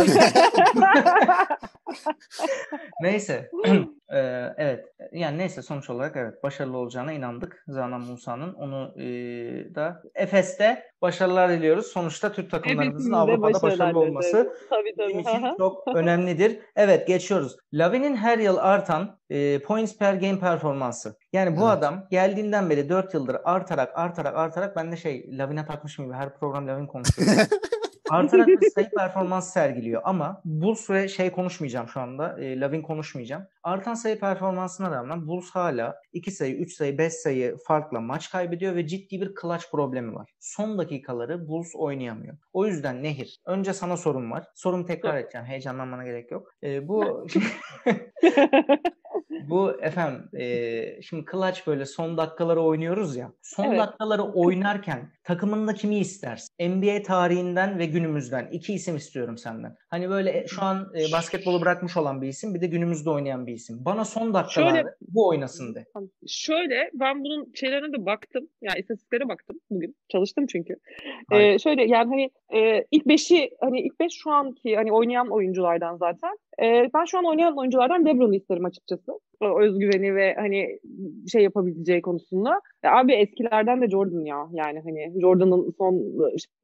[3.01, 3.49] neyse.
[4.13, 4.85] ee, evet.
[5.11, 7.63] Yani neyse sonuç olarak evet başarılı olacağına inandık.
[7.67, 8.53] Zanan Musa'nın.
[8.53, 9.05] Onu e,
[9.75, 11.85] da Efes'te başarılar diliyoruz.
[11.85, 15.09] Sonuçta Türk takımlarımızın Avrupa'da başarılı olması tabii, tabii.
[15.09, 16.59] bizim için çok önemlidir.
[16.75, 17.57] Evet geçiyoruz.
[17.73, 21.17] Lavin'in her yıl artan e, points per game performansı.
[21.33, 21.77] Yani bu evet.
[21.77, 26.37] adam geldiğinden beri 4 yıldır artarak artarak artarak ben de şey Lavin'e takmışım gibi her
[26.37, 27.27] program Lavin konuşuyor.
[28.09, 32.39] artarak bir sayı performans sergiliyor ama Bulls ve şey konuşmayacağım şu anda.
[32.39, 33.43] E, Lavin konuşmayacağım.
[33.63, 38.75] Artan sayı performansına rağmen Bulls hala 2 sayı, 3 sayı, 5 sayı farkla maç kaybediyor
[38.75, 40.29] ve ciddi bir clutch problemi var.
[40.39, 42.37] Son dakikaları Bulls oynayamıyor.
[42.53, 44.43] O yüzden Nehir, önce sana sorum var.
[44.55, 45.47] Sorumu tekrar edeceğim.
[45.47, 46.53] Heyecanlanmana gerek yok.
[46.63, 47.27] E, bu
[49.49, 53.31] bu efendim e, şimdi clutch böyle son dakikaları oynuyoruz ya.
[53.41, 53.79] Son evet.
[53.79, 56.69] dakikaları oynarken takımında kimi istersin?
[56.69, 59.75] NBA tarihinden ve günümüzden iki isim istiyorum senden.
[59.89, 63.53] Hani böyle şu an e, basketbolu bırakmış olan bir isim bir de günümüzde oynayan bir
[63.53, 63.85] isim.
[63.85, 65.85] Bana son dakikalarda şöyle, bu oynasın de.
[66.27, 68.49] Şöyle ben bunun şeylerine de baktım.
[68.61, 69.95] Yani istatistiklere baktım bugün.
[70.09, 70.75] Çalıştım çünkü.
[71.31, 72.29] Ee, şöyle yani hani
[72.61, 76.37] e, ilk beşi hani ilk beş şu anki hani oynayan oyunculardan zaten.
[76.61, 79.11] E, ben şu an oynayan oyunculardan Lebron'u isterim açıkçası.
[79.41, 80.79] O özgüveni ve hani
[81.31, 82.61] şey yapabileceği konusunda.
[82.83, 84.47] Ya abi eskilerden de Jordan ya.
[84.51, 86.03] Yani hani Jordan'ın son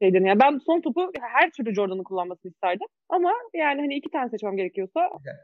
[0.01, 0.27] şeylerini.
[0.27, 2.87] Yani ben son topu her türlü Jordan'ın kullanmasını isterdim.
[3.09, 4.99] Ama yani hani iki tane seçmem gerekiyorsa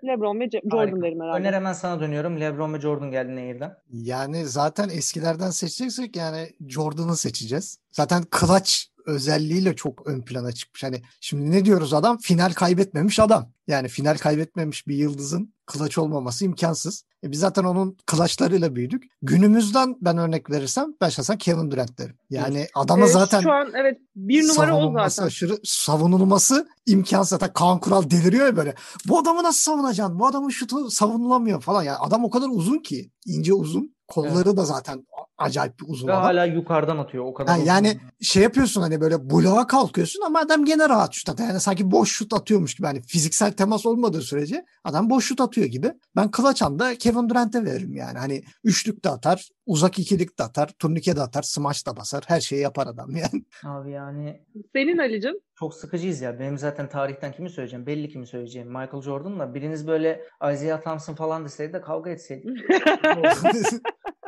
[0.05, 1.01] LeBron ve Jordan Harika.
[1.01, 1.39] derim herhalde.
[1.39, 2.39] Öner hemen sana dönüyorum.
[2.39, 3.71] LeBron ve Jordan geldi Nehir'den.
[3.91, 7.79] Yani zaten eskilerden seçeceksek yani Jordan'ı seçeceğiz.
[7.91, 8.71] Zaten clutch
[9.05, 10.83] özelliğiyle çok ön plana çıkmış.
[10.83, 12.17] Hani şimdi ne diyoruz adam?
[12.17, 13.51] Final kaybetmemiş adam.
[13.67, 17.03] Yani final kaybetmemiş bir yıldızın kılaç olmaması imkansız.
[17.23, 19.03] E biz zaten onun kılaçlarıyla büyüdük.
[19.21, 22.15] Günümüzden ben örnek verirsem ben şahsen Kevin Durant derim.
[22.29, 22.71] Yani evet.
[22.75, 25.27] adama evet, zaten şu an evet bir numara o zaten.
[25.27, 27.29] Aşırı savunulması imkansız.
[27.29, 28.75] Zaten Kaan Kural deliriyor ya böyle.
[29.07, 30.19] Bu adamı nasıl savunacaksın?
[30.19, 31.83] Bu adamın şutu savunulamıyor falan.
[31.83, 33.11] Yani adam o kadar uzun ki.
[33.25, 33.95] ince uzun.
[34.07, 34.57] Kolları evet.
[34.57, 35.05] da zaten
[35.41, 36.23] acayip bir uzun Ve adam.
[36.23, 37.57] hala yukarıdan atıyor o kadar.
[37.57, 41.49] Yani, yani şey yapıyorsun hani böyle bloğa kalkıyorsun ama adam gene rahat şut atıyor.
[41.49, 42.87] Yani sanki boş şut atıyormuş gibi.
[42.87, 45.93] Hani fiziksel temas olmadığı sürece adam boş şut atıyor gibi.
[46.15, 48.17] Ben Kılaçan'da Kevin Durant'e veririm yani.
[48.17, 52.23] Hani üçlük de atar, uzak ikilik de atar, turnike de atar, smaç da basar.
[52.27, 53.43] Her şeyi yapar adam yani.
[53.63, 54.41] Abi yani.
[54.73, 55.35] Senin Ali'cim?
[55.59, 56.39] Çok sıkıcıyız ya.
[56.39, 57.85] Benim zaten tarihten kimi söyleyeceğim?
[57.85, 58.67] Belli kimi söyleyeceğim.
[58.67, 60.21] Michael Jordan'la biriniz böyle
[60.53, 62.49] Isaiah Thompson falan deseydi de kavga etseydik.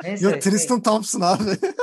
[0.04, 0.82] Neyse, Yok Tristan şey...
[1.04, 1.58] Thompson abi.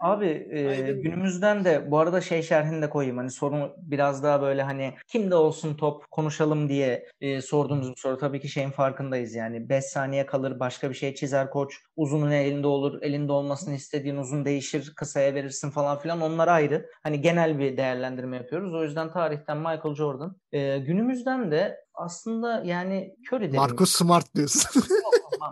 [0.00, 3.16] Abi e, günümüzden de bu arada şey şerhini de koyayım.
[3.16, 8.18] Hani sorun biraz daha böyle hani kimde olsun top konuşalım diye e, sorduğumuz bir soru.
[8.18, 9.68] Tabii ki şeyin farkındayız yani.
[9.68, 11.80] 5 saniye kalır başka bir şey çizer koç.
[11.96, 13.02] Uzunun elinde olur.
[13.02, 14.92] Elinde olmasını istediğin uzun değişir.
[14.96, 16.20] Kısaya verirsin falan filan.
[16.20, 16.90] Onlar ayrı.
[17.02, 18.74] Hani genel bir değerlendirme yapıyoruz.
[18.74, 20.36] O yüzden tarihten Michael Jordan.
[20.52, 24.82] E, günümüzden de aslında yani Curry Marcus Smart diyorsun.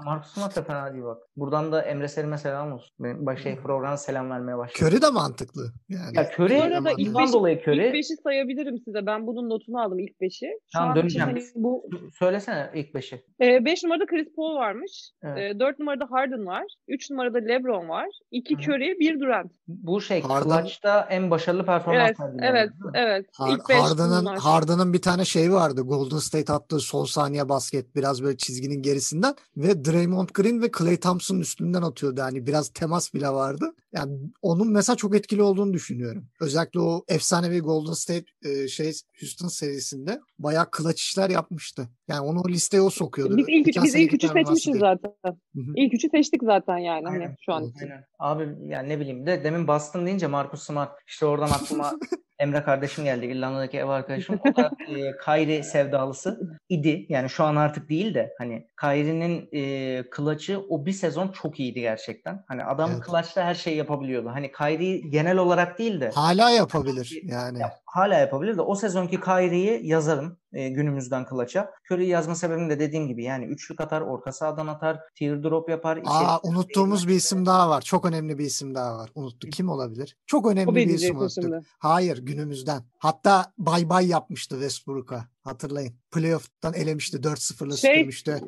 [0.04, 1.22] Marcus Smart da fena değil bak.
[1.36, 2.90] Buradan da Emre Selim'e selam olsun.
[3.00, 4.88] Benim baş şey, programa selam vermeye başladı.
[4.88, 5.72] Curry de mantıklı.
[5.88, 6.16] Yani.
[6.16, 7.86] Ya Curry arada ilk beş, dolayı Curry.
[7.86, 9.06] İlk beşi sayabilirim size.
[9.06, 10.46] Ben bunun notunu aldım ilk beşi.
[10.46, 11.28] Şu tamam döneceğim.
[11.28, 11.88] Hani bu...
[12.18, 13.24] Söylesene ilk beşi.
[13.42, 15.10] Ee, beş numarada Chris Paul varmış.
[15.22, 15.38] Evet.
[15.38, 16.64] Ee, dört numarada Harden var.
[16.88, 18.08] Üç numarada LeBron var.
[18.30, 18.60] İki Hı.
[18.60, 19.52] Curry, bir Durant.
[19.68, 20.22] Bu şey.
[20.22, 23.26] Clutch'ta en başarılı performans Evet, evet, evet.
[23.38, 25.80] Har- Harden'ın, Harden'ın bir tane şey vardı.
[25.80, 30.96] Golden State attığı son saniye basket biraz böyle çizginin gerisinden ve Draymond Green ve Clay
[30.96, 32.20] Thompson'ın üstünden atıyordu.
[32.20, 33.74] Yani biraz temas bile vardı.
[33.92, 36.28] Yani onun mesela çok etkili olduğunu düşünüyorum.
[36.40, 41.88] Özellikle o efsanevi Golden State e, şey Houston serisinde bayağı clutch işler yapmıştı.
[42.08, 43.36] Yani onu o listeye o sokuyordu.
[43.36, 45.12] Biz ilk, biz ilk üçü seçmişiz zaten.
[45.24, 45.72] Hı-hı.
[45.76, 47.26] İlk üçü seçtik zaten yani hani aynen.
[47.26, 48.04] hani şu an Aynen.
[48.18, 51.92] Abi yani ne bileyim de demin bastın deyince Marcus Smart işte oradan aklıma
[52.38, 53.26] Emre kardeşim geldi.
[53.26, 54.40] İrlanda'daki ev arkadaşım.
[54.50, 57.06] O da e, Kyrie sevdalısı idi.
[57.08, 61.80] Yani şu an artık değil de hani Kyrie'nin e, clutch'ı o bir sezon çok iyiydi
[61.80, 62.44] gerçekten.
[62.48, 63.06] Hani adam Evet.
[63.06, 64.28] clutch'ta her şeyi yapabiliyordu.
[64.32, 67.58] Hani Kyrie genel olarak değil de Hala yapabilir yani.
[67.60, 71.70] ya, hala yapabilir de o sezonki Kyrie'yi yazarım e, günümüzden Clutch'a.
[71.90, 75.96] Curry'i yazma sebebim de dediğim gibi yani üçlük atar, orta sahadan atar, teardrop yapar.
[75.96, 77.82] Aa içeri- unuttuğumuz bir isim daha var.
[77.82, 79.10] Çok önemli bir isim daha var.
[79.14, 79.52] Unuttuk.
[79.52, 80.16] Kim olabilir?
[80.26, 81.54] Çok önemli bir isim unuttuk.
[81.78, 82.82] Hayır günümüzden.
[82.98, 85.24] Hatta bay bay yapmıştı Westbrook'a.
[85.44, 85.92] Hatırlayın.
[86.10, 87.16] Playoff'tan elemişti.
[87.16, 88.40] 4-0'la Şey, süpürmüştü.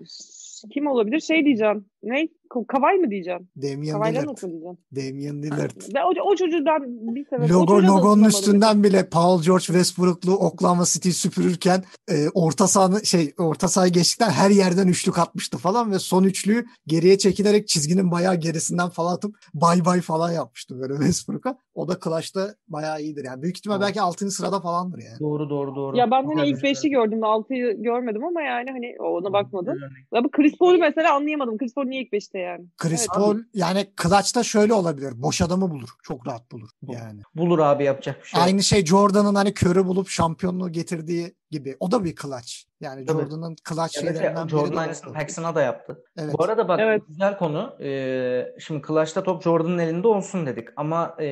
[0.75, 1.21] kim olabilir?
[1.21, 1.87] Şey diyeceğim.
[2.03, 2.29] Ne?
[2.51, 3.49] Ka- Kavay mı diyeceğim?
[3.63, 4.33] Damian Kavay'dan Lillard.
[4.33, 4.79] nasıl diyeceğim?
[4.97, 5.71] Damian Lillard.
[5.95, 6.83] Ben o, o çocuğdan
[7.15, 7.51] bir sebep.
[7.51, 13.35] o Logo, logonun üstünden bile Paul George Westbrook'lu Oklahoma City süpürürken e, orta sahanı şey
[13.39, 18.35] orta sahayı geçtikten her yerden üçlük atmıştı falan ve son üçlüyü geriye çekilerek çizginin bayağı
[18.37, 21.59] gerisinden falan atıp bay bay falan yapmıştı böyle Westbrook'a.
[21.75, 23.43] O da Clutch'ta bayağı iyidir yani.
[23.43, 24.31] Büyük ihtimal belki 6.
[24.31, 25.21] sırada falandır yani.
[25.21, 25.97] Doğru doğru doğru.
[25.97, 26.91] Ya ben hani bir ilk 5'i şey.
[26.91, 27.19] gördüm.
[27.19, 29.79] 6'yı görmedim ama yani hani ona bakmadım.
[30.15, 31.59] Ya bu Chris Paul'u mesela anlayamadım.
[31.59, 32.67] Chris Paul niye ilk 5'te yani?
[32.77, 33.09] Chris Evet.
[33.15, 35.13] Paul yani Clutch'ta şöyle olabilir.
[35.17, 35.89] Boş adamı bulur.
[36.03, 37.23] Çok rahat bulur Bu- yani.
[37.35, 38.43] Bulur abi yapacak bir şey.
[38.43, 41.77] Aynı şey Jordan'ın hani körü bulup şampiyonluğu getirdiği gibi.
[41.81, 42.53] O da bir clutch.
[42.81, 43.23] Yani Tabii.
[43.23, 45.13] Jordan'ın clutch Ya şeylerinden biri Jordan de aynısını.
[45.13, 46.05] Paxson'a da yaptı.
[46.19, 46.35] Evet.
[46.39, 47.03] Bu arada bak Evet.
[47.09, 47.77] güzel konu.
[47.81, 50.69] Ee, şimdi Clutch'ta top Jordan'ın elinde olsun dedik.
[50.77, 51.27] Ama e,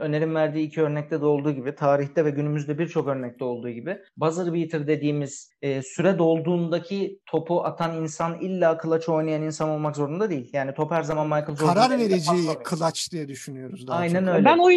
[0.00, 4.54] Öner'in verdiği iki örnekte de olduğu gibi tarihte ve günümüzde birçok örnekte olduğu gibi buzzer
[4.54, 10.50] beater dediğimiz e, süre dolduğundaki topu atan insan illa clutch oynayan insan olmak zorunda değil.
[10.52, 12.30] Yani top her zaman Michael Jordan'ın Karar verici
[12.70, 14.34] clutch diye düşünüyoruz daha Aynen çok.
[14.34, 14.44] öyle.
[14.44, 14.68] Ben o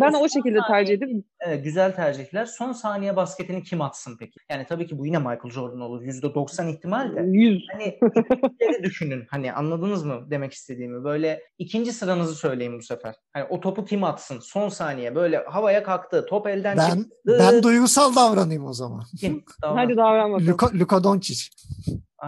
[0.00, 2.46] ben o şekilde tercih edip Evet, güzel tercihler.
[2.46, 4.33] Son saniye basketini kim atsın peki?
[4.50, 6.02] Yani tabii ki bu yine Michael Jordan olur.
[6.02, 7.20] %90 ihtimal de.
[7.26, 7.98] 100 Hani
[8.82, 9.24] düşünün.
[9.30, 11.04] Hani anladınız mı demek istediğimi?
[11.04, 13.14] Böyle ikinci sıranızı söyleyin bu sefer.
[13.32, 14.40] Hani o topu kim atsın?
[14.40, 16.26] Son saniye böyle havaya kalktı.
[16.28, 17.36] Top elden Ben çıktı.
[17.40, 19.02] ben duygusal davranayım o zaman.
[19.20, 19.44] Kim?
[19.62, 19.76] Tamam.
[19.76, 20.50] Hadi davran bakalım.
[20.52, 21.50] Luka, Luka Doncic.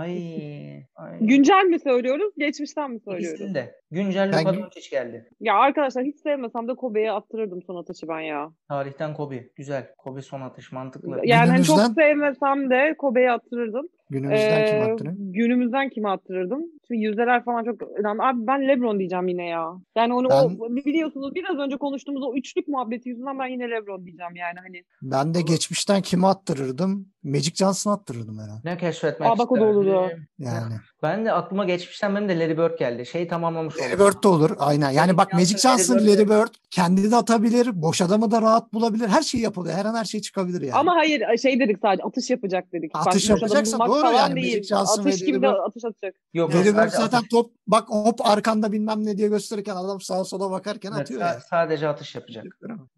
[0.00, 0.76] Ay.
[0.96, 1.18] ay.
[1.20, 3.40] Güncel mi söylüyoruz, geçmişten mi söylüyoruz?
[3.40, 3.74] İkisini de.
[3.90, 5.28] Güncel Ben Luka geldi.
[5.40, 8.48] Ya arkadaşlar hiç sevmesem de Kobe'ye attırırdım son atışı ben ya.
[8.68, 9.48] Tarihten Kobe.
[9.56, 9.86] Güzel.
[9.98, 11.20] Kobe son atış mantıklı.
[11.24, 13.88] Yani hani çok Günümüzden- sevmesem de Kobe'ye attırırdım.
[14.10, 15.12] Günümüzden kim Ee, attı ne?
[15.18, 16.62] Günümüzden kime attırırdım?
[16.88, 18.22] Çünkü yüzdeler falan çok önemli.
[18.22, 19.72] Abi ben LeBron diyeceğim yine ya.
[19.96, 24.06] Yani onu Ben- o biliyorsunuz biraz önce konuştuğumuz o üçlük muhabbeti yüzünden ben yine LeBron
[24.06, 24.82] diyeceğim yani hani.
[25.02, 27.08] Ben de geçmişten kimi attırırdım?
[27.22, 28.60] Magic Johnson attırırdım herhalde.
[28.64, 30.10] Ne keşfetmek Aa, bak o da olurdu.
[30.38, 30.74] Yani.
[31.02, 33.06] Ben de aklıma geçmişten benim de Larry Bird geldi.
[33.06, 33.92] Şey tamamlamış Larry.
[33.92, 34.50] Bird de olur.
[34.58, 34.90] Aynen.
[34.90, 37.82] Yani bak Magic Johnson, Larry Bird kendi de atabilir.
[37.82, 39.08] Boş adamı da rahat bulabilir.
[39.08, 39.74] Her şey yapılıyor.
[39.74, 40.74] Her an her şey çıkabilir yani.
[40.74, 42.90] Ama hayır şey dedik sadece atış yapacak dedik.
[42.94, 44.36] Atış Bak, yapacaksa doğru yani.
[44.36, 44.54] değil.
[44.56, 46.14] Magic Johnson atış ve gibi de atış atacak.
[46.34, 50.50] Yok, Larry sadece zaten top bak hop arkanda bilmem ne diye gösterirken adam sağa sola
[50.50, 51.40] bakarken Evet, atıyor sa- yani.
[51.50, 52.44] Sadece atış yapacak.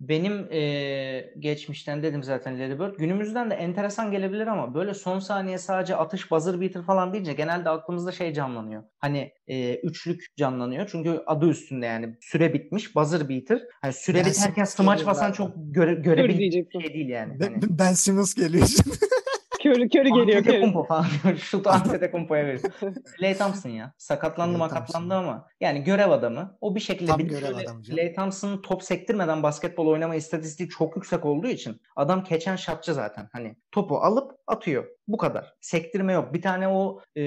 [0.00, 2.96] Benim eee, geçmişten dedim zaten Larry Bird.
[2.98, 7.70] Günümüzden de enteresan gelebilir ama böyle son saniye sadece atış buzzer beater falan deyince genelde
[7.70, 8.82] aklımızda şey canlanıyor.
[8.98, 10.88] Hani eee, üçlük canlanıyor.
[10.92, 13.62] Çünkü adı üstünde yani süre bitmiş buzzer beater.
[13.82, 16.80] Hani süre Ben biterken smaç basan çok göre, diyeceksin.
[16.80, 17.40] şey değil yani.
[17.40, 17.78] Ben, Hani.
[17.78, 18.68] ben Simmons geliyor.
[19.74, 20.26] Körü körü geliyor.
[20.26, 20.38] Körü.
[20.38, 21.06] Antetokounmpo falan.
[21.36, 22.60] Şutu Antetokounmpo'ya verir.
[23.18, 23.92] Clay Thompson ya.
[23.98, 26.58] Sakatlandı makatlandı ama yani görev adamı.
[26.60, 27.82] O bir şekilde Tam bir görev adamı.
[27.82, 33.28] Clay Thompson'ın top sektirmeden basketbol oynama istatistiği çok yüksek olduğu için adam keçen şatçı zaten.
[33.32, 34.97] Hani topu alıp atıyor.
[35.08, 35.54] Bu kadar.
[35.60, 36.34] Sektirme yok.
[36.34, 37.22] Bir tane o e,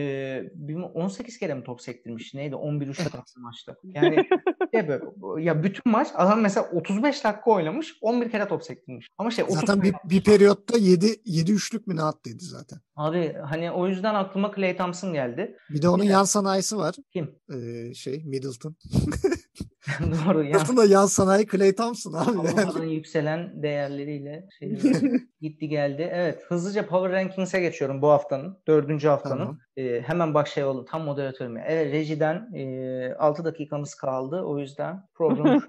[0.53, 2.33] bilmem 18 kere mi top sektirmiş?
[2.33, 2.55] Neydi?
[2.55, 3.75] 11 üçlük attı maçta.
[3.83, 4.15] Yani
[4.73, 5.03] ya, böyle,
[5.43, 9.07] ya bütün maç adam mesela 35 dakika oynamış 11 kere top sektirmiş.
[9.17, 12.79] Ama şey 30 zaten bir, bir periyotta 7 7 üçlük mü ne attıydı zaten.
[12.95, 15.57] Abi hani o yüzden aklıma Clay Thompson geldi.
[15.69, 16.95] Bir de onun yan sanayisi var.
[17.13, 17.35] Kim?
[17.53, 18.75] Ee, şey Middleton.
[19.99, 20.49] Doğru ya.
[20.49, 22.37] Middleton da yan sanayi Clay Thompson abi.
[22.37, 22.61] Yani.
[22.61, 24.77] Avrupa'nın yükselen değerleriyle şey,
[25.41, 26.09] gitti geldi.
[26.13, 28.57] Evet hızlıca Power Rankings'e geçiyorum bu haftanın.
[28.67, 29.37] Dördüncü haftanın.
[29.39, 29.59] Tamam.
[29.77, 30.85] Ee, hemen başlayalım.
[30.85, 31.57] Tam moderatörüm.
[31.57, 31.63] ya.
[31.67, 34.41] Evet rejiden e, 6 dakikamız kaldı.
[34.41, 35.61] O yüzden program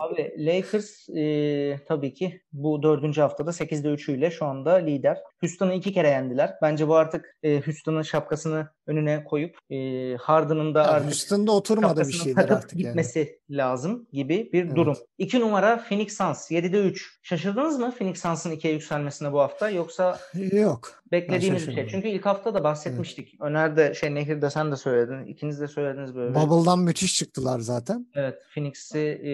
[0.00, 5.18] Abi Lakers e, tabii ki bu dördüncü haftada 8'de 3'üyle şu anda lider.
[5.40, 6.54] Houston'ı iki kere yendiler.
[6.62, 9.76] Bence bu artık e, Houston'ın şapkasını önüne koyup e,
[10.16, 12.96] Harden'ın da Ya artık Houston'da oturmadı bir şeyler artık yani.
[13.04, 14.76] Gitmesi lazım gibi bir Evet.
[14.76, 14.96] durum.
[15.18, 17.18] İki numara Phoenix Suns 7'de 3.
[17.22, 20.18] Şaşırdınız mı Phoenix Suns'ın 2'ye yükselmesine bu hafta yoksa
[20.52, 21.02] Yok.
[21.14, 21.88] Beklediğimiz bir şey.
[21.88, 23.28] Çünkü ilk hafta da bahsetmiştik.
[23.28, 23.40] Evet.
[23.40, 25.26] Öner de şey Nehir de sen de söyledin.
[25.26, 26.34] İkiniz de söylediniz böyle.
[26.34, 28.06] Bubble'dan müthiş çıktılar zaten.
[28.14, 28.42] Evet.
[28.54, 29.32] Phoenix'i e,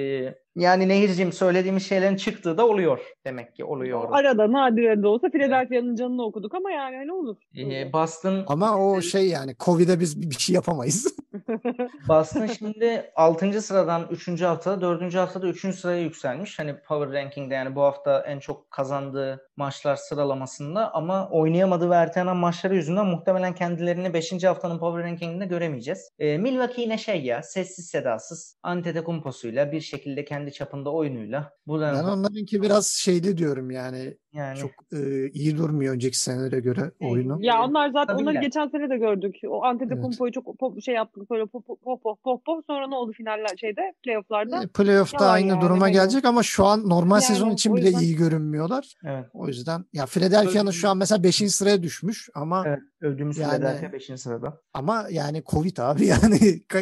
[0.57, 3.01] yani Nehir'cim söylediğimiz şeylerin çıktığı da oluyor.
[3.27, 4.09] Demek ki oluyor.
[4.11, 7.37] Arada nadiren de olsa Philadelphia'nın canını okuduk ama yani ne olur.
[7.59, 11.15] Ee, Boston ama o şey yani Covid'e biz bir şey yapamayız.
[12.09, 13.63] Boston şimdi 6.
[13.63, 14.43] sıradan 3.
[14.43, 15.15] haftada 4.
[15.15, 15.75] haftada 3.
[15.75, 16.59] sıraya yükselmiş.
[16.59, 21.29] Hani Power Ranking'de yani bu hafta en çok kazandığı maçlar sıralamasında ama
[21.71, 24.45] oynayamadığı ve ertelenen maçları yüzünden muhtemelen kendilerini 5.
[24.45, 26.11] haftanın Power Ranking'inde göremeyeceğiz.
[26.19, 31.53] Ee, Milwaukee yine şey ya sessiz sedasız Antetokounmpo'suyla bir şekilde kendi çapında oyunuyla.
[31.67, 34.17] Bu ben onlarınki biraz şeyli diyorum yani.
[34.33, 37.39] Yani çok e, iyi durmuyor önceki senelere göre oyunu.
[37.41, 38.41] Ya onlar zaten Tabii onları ya.
[38.41, 39.37] geçen sene de gördük.
[39.49, 40.35] O Antetokounmpo'yu evet.
[40.35, 43.95] çok pop, şey yaptık böyle pop pop pop pop pop sonra ne oldu finaller şeyde
[44.05, 44.63] playoff'larda?
[44.63, 45.93] E, playoff'ta Yalan aynı yani, duruma yani.
[45.93, 48.01] gelecek ama şu an normal yani, sezon için bile yüzden...
[48.01, 48.61] iyi görünmüyor.
[49.05, 49.25] Evet.
[49.33, 51.37] O yüzden ya Philadelphia'nın şu an mesela 5.
[51.37, 54.21] sıraya düşmüş ama evet, övdüğümüz yani, Philadelphia 5.
[54.21, 54.61] sırada.
[54.75, 56.39] Ama yani Covid abi yani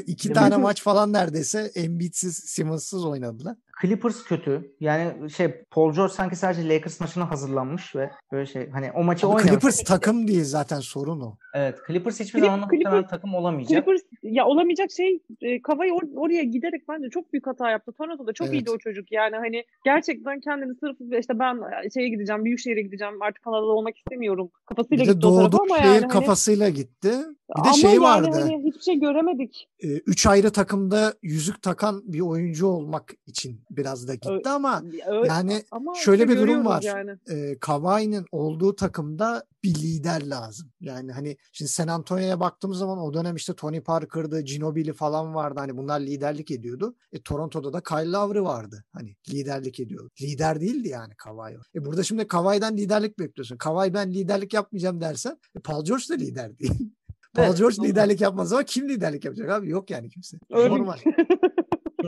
[0.07, 3.57] iki tane maç falan neredeyse Embiid'siz Simmons'sız oynadılar.
[3.83, 4.75] Clippers kötü.
[4.81, 9.29] Yani şey Paul George sanki sadece Lakers maçına hazırlanmış ve böyle şey hani o maçı
[9.29, 9.51] oynamış.
[9.51, 11.37] Clippers takım değil zaten sorun o.
[11.55, 13.71] Evet Clippers hiçbir Clip, zaman Clippers, takım olamayacak.
[13.71, 17.93] Clippers ya olamayacak şey e, Kavai or- oraya giderek bence çok büyük hata yaptı.
[17.93, 18.57] Toronto'da çok evet.
[18.57, 21.61] iyiydi o çocuk yani hani gerçekten kendini sırf işte ben
[21.95, 26.08] şeye gideceğim büyük şehre gideceğim artık Kanada'da olmak istemiyorum kafasıyla gitti o tarafa ama yani.
[26.09, 27.15] Kafasıyla gitti.
[27.57, 28.29] Bir de şey yani vardı.
[28.33, 29.69] Hani hiçbir şey göremedik.
[29.81, 34.83] E, üç ayrı takımda yüzük takan bir oyuncu olmak için biraz da gitti Ö- ama
[35.09, 36.83] Ö- yani ama şöyle işte bir durum var.
[36.83, 37.11] Yani.
[37.29, 40.71] E, Kawhi'nin olduğu takımda bir lider lazım.
[40.81, 45.61] Yani hani şimdi San Antonio'ya baktığımız zaman o dönem işte Tony Parker'dı, Ginobili falan vardı.
[45.61, 46.97] Hani bunlar liderlik ediyordu.
[47.13, 48.85] E Toronto'da da Kyle Lowry vardı.
[48.93, 50.11] Hani liderlik ediyordu.
[50.23, 51.57] Lider değildi yani Kawhi.
[51.75, 53.57] E burada şimdi Kawhi'den liderlik bekliyorsun.
[53.57, 56.73] Kawhi ben liderlik yapmayacağım dersen e Paul George da lider değil.
[57.47, 59.69] Paul George liderlik yapmaz ama kim liderlik yapacak abi?
[59.69, 60.39] Yok yani kimse.
[60.51, 60.69] Öyle.
[60.69, 60.97] Normal.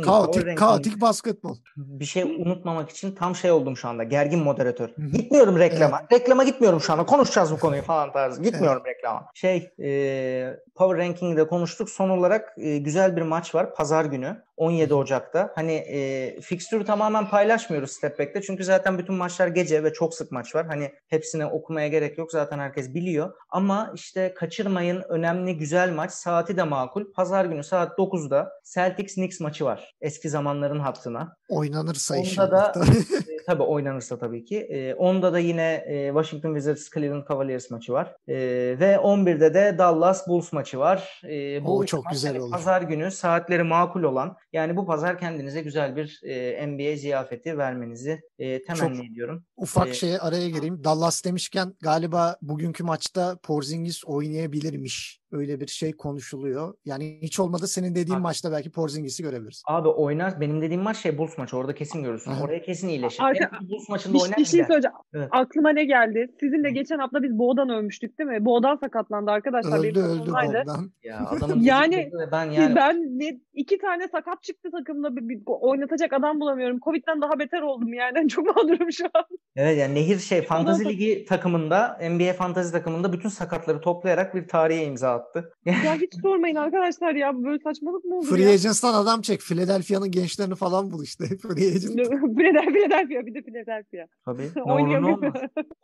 [0.05, 1.57] kaotik, kaotik basketbol.
[1.76, 4.05] Bir şey unutmamak için tam şey oldum şu anda.
[4.05, 4.90] Gergin moderatör.
[5.12, 6.00] Gitmiyorum reklama.
[6.00, 6.12] Evet.
[6.12, 7.07] Reklama gitmiyorum şu anda.
[7.07, 8.42] Konuşacağız bu konuyu falan tarzı.
[8.42, 8.96] Gitmiyorum evet.
[8.96, 9.26] reklama.
[9.35, 11.90] Şey, e, Power Ranking'de konuştuk.
[11.90, 13.74] Son olarak e, güzel bir maç var.
[13.74, 14.37] Pazar günü.
[14.61, 15.53] 17 Ocak'ta.
[15.55, 18.42] Hani e, fikstürü tamamen paylaşmıyoruz Step Back'te.
[18.42, 20.66] Çünkü zaten bütün maçlar gece ve çok sık maç var.
[20.66, 22.33] Hani hepsini okumaya gerek yok.
[22.33, 23.33] Zaten herkes biliyor.
[23.50, 26.11] Ama işte kaçırmayın önemli güzel maç.
[26.12, 27.12] Saati de makul.
[27.12, 29.79] Pazar günü saat 9'da Celtics Knicks maçı var.
[30.00, 31.36] Eski zamanların hattına.
[31.48, 32.74] Oynanırsa Onda inşallah.
[32.74, 34.58] da e, tabii oynanırsa tabii ki.
[34.58, 38.16] E, onda da yine e, Washington Wizards Cleveland Cavaliers maçı var.
[38.28, 38.36] E,
[38.80, 41.22] ve 11'de de Dallas Bulls maçı var.
[41.24, 42.50] E, bu o çok güzel olur.
[42.50, 48.20] Pazar günü saatleri makul olan yani bu pazar kendinize güzel bir e, NBA ziyafeti vermenizi
[48.38, 49.44] e, temenni Çok ediyorum.
[49.56, 50.84] Ufak ee, şeye araya gireyim.
[50.84, 55.20] Dallas demişken galiba bugünkü maçta Porzingis oynayabilirmiş.
[55.32, 56.74] Öyle bir şey konuşuluyor.
[56.84, 59.62] Yani hiç olmadı senin dediğin abi, maçta belki Porzingis'i görebiliriz.
[59.70, 60.40] Abi oynar.
[60.40, 61.56] Benim dediğim maç şey Bulls maçı.
[61.56, 62.33] Orada kesin görürsün.
[62.44, 63.22] Oraya kesin iyileşir.
[63.22, 64.37] Arka, Bulls maçında bir, oynar.
[64.37, 64.96] Bir şey söyleyeceğim.
[65.14, 65.28] Evet.
[65.30, 66.26] Aklıma ne geldi?
[66.40, 68.44] Sizinle geçen hafta biz Boğdan övmüştük değil mi?
[68.44, 69.78] Boğdan sakatlandı arkadaşlar.
[69.78, 70.90] Öldü öldü Boğdan.
[71.02, 71.30] Ya
[71.61, 76.78] yani ben yani ben ne, iki tane sakat çıktı takımda bir, bir, oynatacak adam bulamıyorum.
[76.85, 78.28] Covid'den daha beter oldum yani.
[78.28, 79.24] Çok mağdurum şu an.
[79.56, 84.85] Evet yani Nehir şey Fantasy Ligi takımında NBA Fantasy takımında bütün sakatları toplayarak bir tarihe
[84.85, 85.52] imza attı.
[85.66, 88.50] ya hiç sormayın arkadaşlar ya böyle saçmalık mı olur Free ya?
[88.50, 89.40] Agents'tan adam çek.
[89.60, 91.24] Philadelphia'nın gençlerini falan bul işte.
[91.42, 91.94] Free Agent.
[92.36, 94.06] Philadelphia bir de Philadelphia.
[94.24, 94.50] Tabii.
[94.66, 95.32] Ne olur ne olmaz.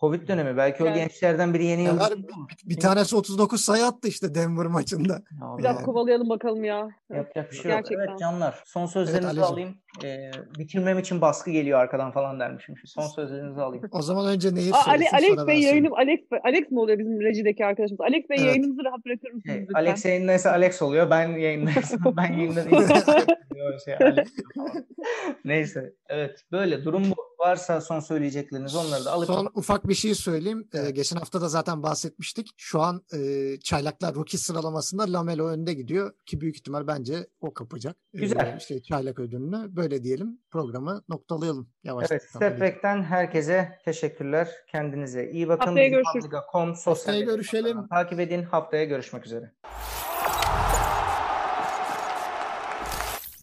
[0.01, 0.57] Covid dönemi.
[0.57, 0.93] Belki yani.
[0.93, 2.11] o gençlerden biri yeni yıldız.
[2.11, 5.23] Bir, bir tanesi 39 sayı attı işte Denver maçında.
[5.59, 5.85] Biraz yani.
[5.85, 6.89] kovalayalım bakalım ya.
[7.15, 7.79] Yapacak bir şey yok.
[7.79, 8.09] Gerçekten.
[8.09, 8.63] Evet canlar.
[8.65, 9.75] Son sözlerinizi evet, alayım.
[10.05, 12.75] Ee, bitirmem için baskı geliyor arkadan falan dermişim.
[12.85, 13.85] Son sözlerinizi alayım.
[13.91, 17.67] O zaman önce neyi Aa, Ale, Alex Bey yayınım Alex Alex mi oluyor bizim rejideki
[17.67, 18.01] arkadaşımız?
[18.01, 18.47] Alex Bey evet.
[18.49, 19.67] yayınımızı rahat bırakır mısınız hey?
[19.75, 21.11] Alex yayınlaysa Alex oluyor.
[21.11, 22.33] Ben yayınlarsam ben
[23.85, 23.95] şey,
[25.45, 25.95] Neyse.
[26.09, 26.45] Evet.
[26.53, 27.27] Böyle durum bu.
[27.39, 29.27] Varsa son söyleyecekleriniz onları da alıp...
[29.27, 30.69] Son ufak bir şey söyleyeyim.
[30.75, 30.89] Ee, evet.
[30.89, 32.51] Ee, geçen hafta da zaten bahsetmiştik.
[32.57, 33.19] Şu an e,
[33.61, 36.13] Çaylaklar rookie sıralamasında Lamelo önde gidiyor.
[36.27, 37.97] Ki büyük ihtimal bence o kapacak.
[38.15, 38.47] Ee, Güzel.
[38.47, 39.77] Ee, işte Çaylak ödülünü.
[39.77, 40.41] Böyle diyelim.
[40.51, 41.71] Programı noktalayalım.
[41.85, 42.23] Yavaş evet.
[42.23, 44.49] Step herkese teşekkürler.
[44.73, 45.67] Kendinize iyi bakın.
[45.67, 46.25] Haftaya görüşürüz.
[46.85, 47.89] Haftaya görüşelim.
[47.89, 48.43] Takip edin.
[48.43, 49.53] Haftaya görüşmek üzere.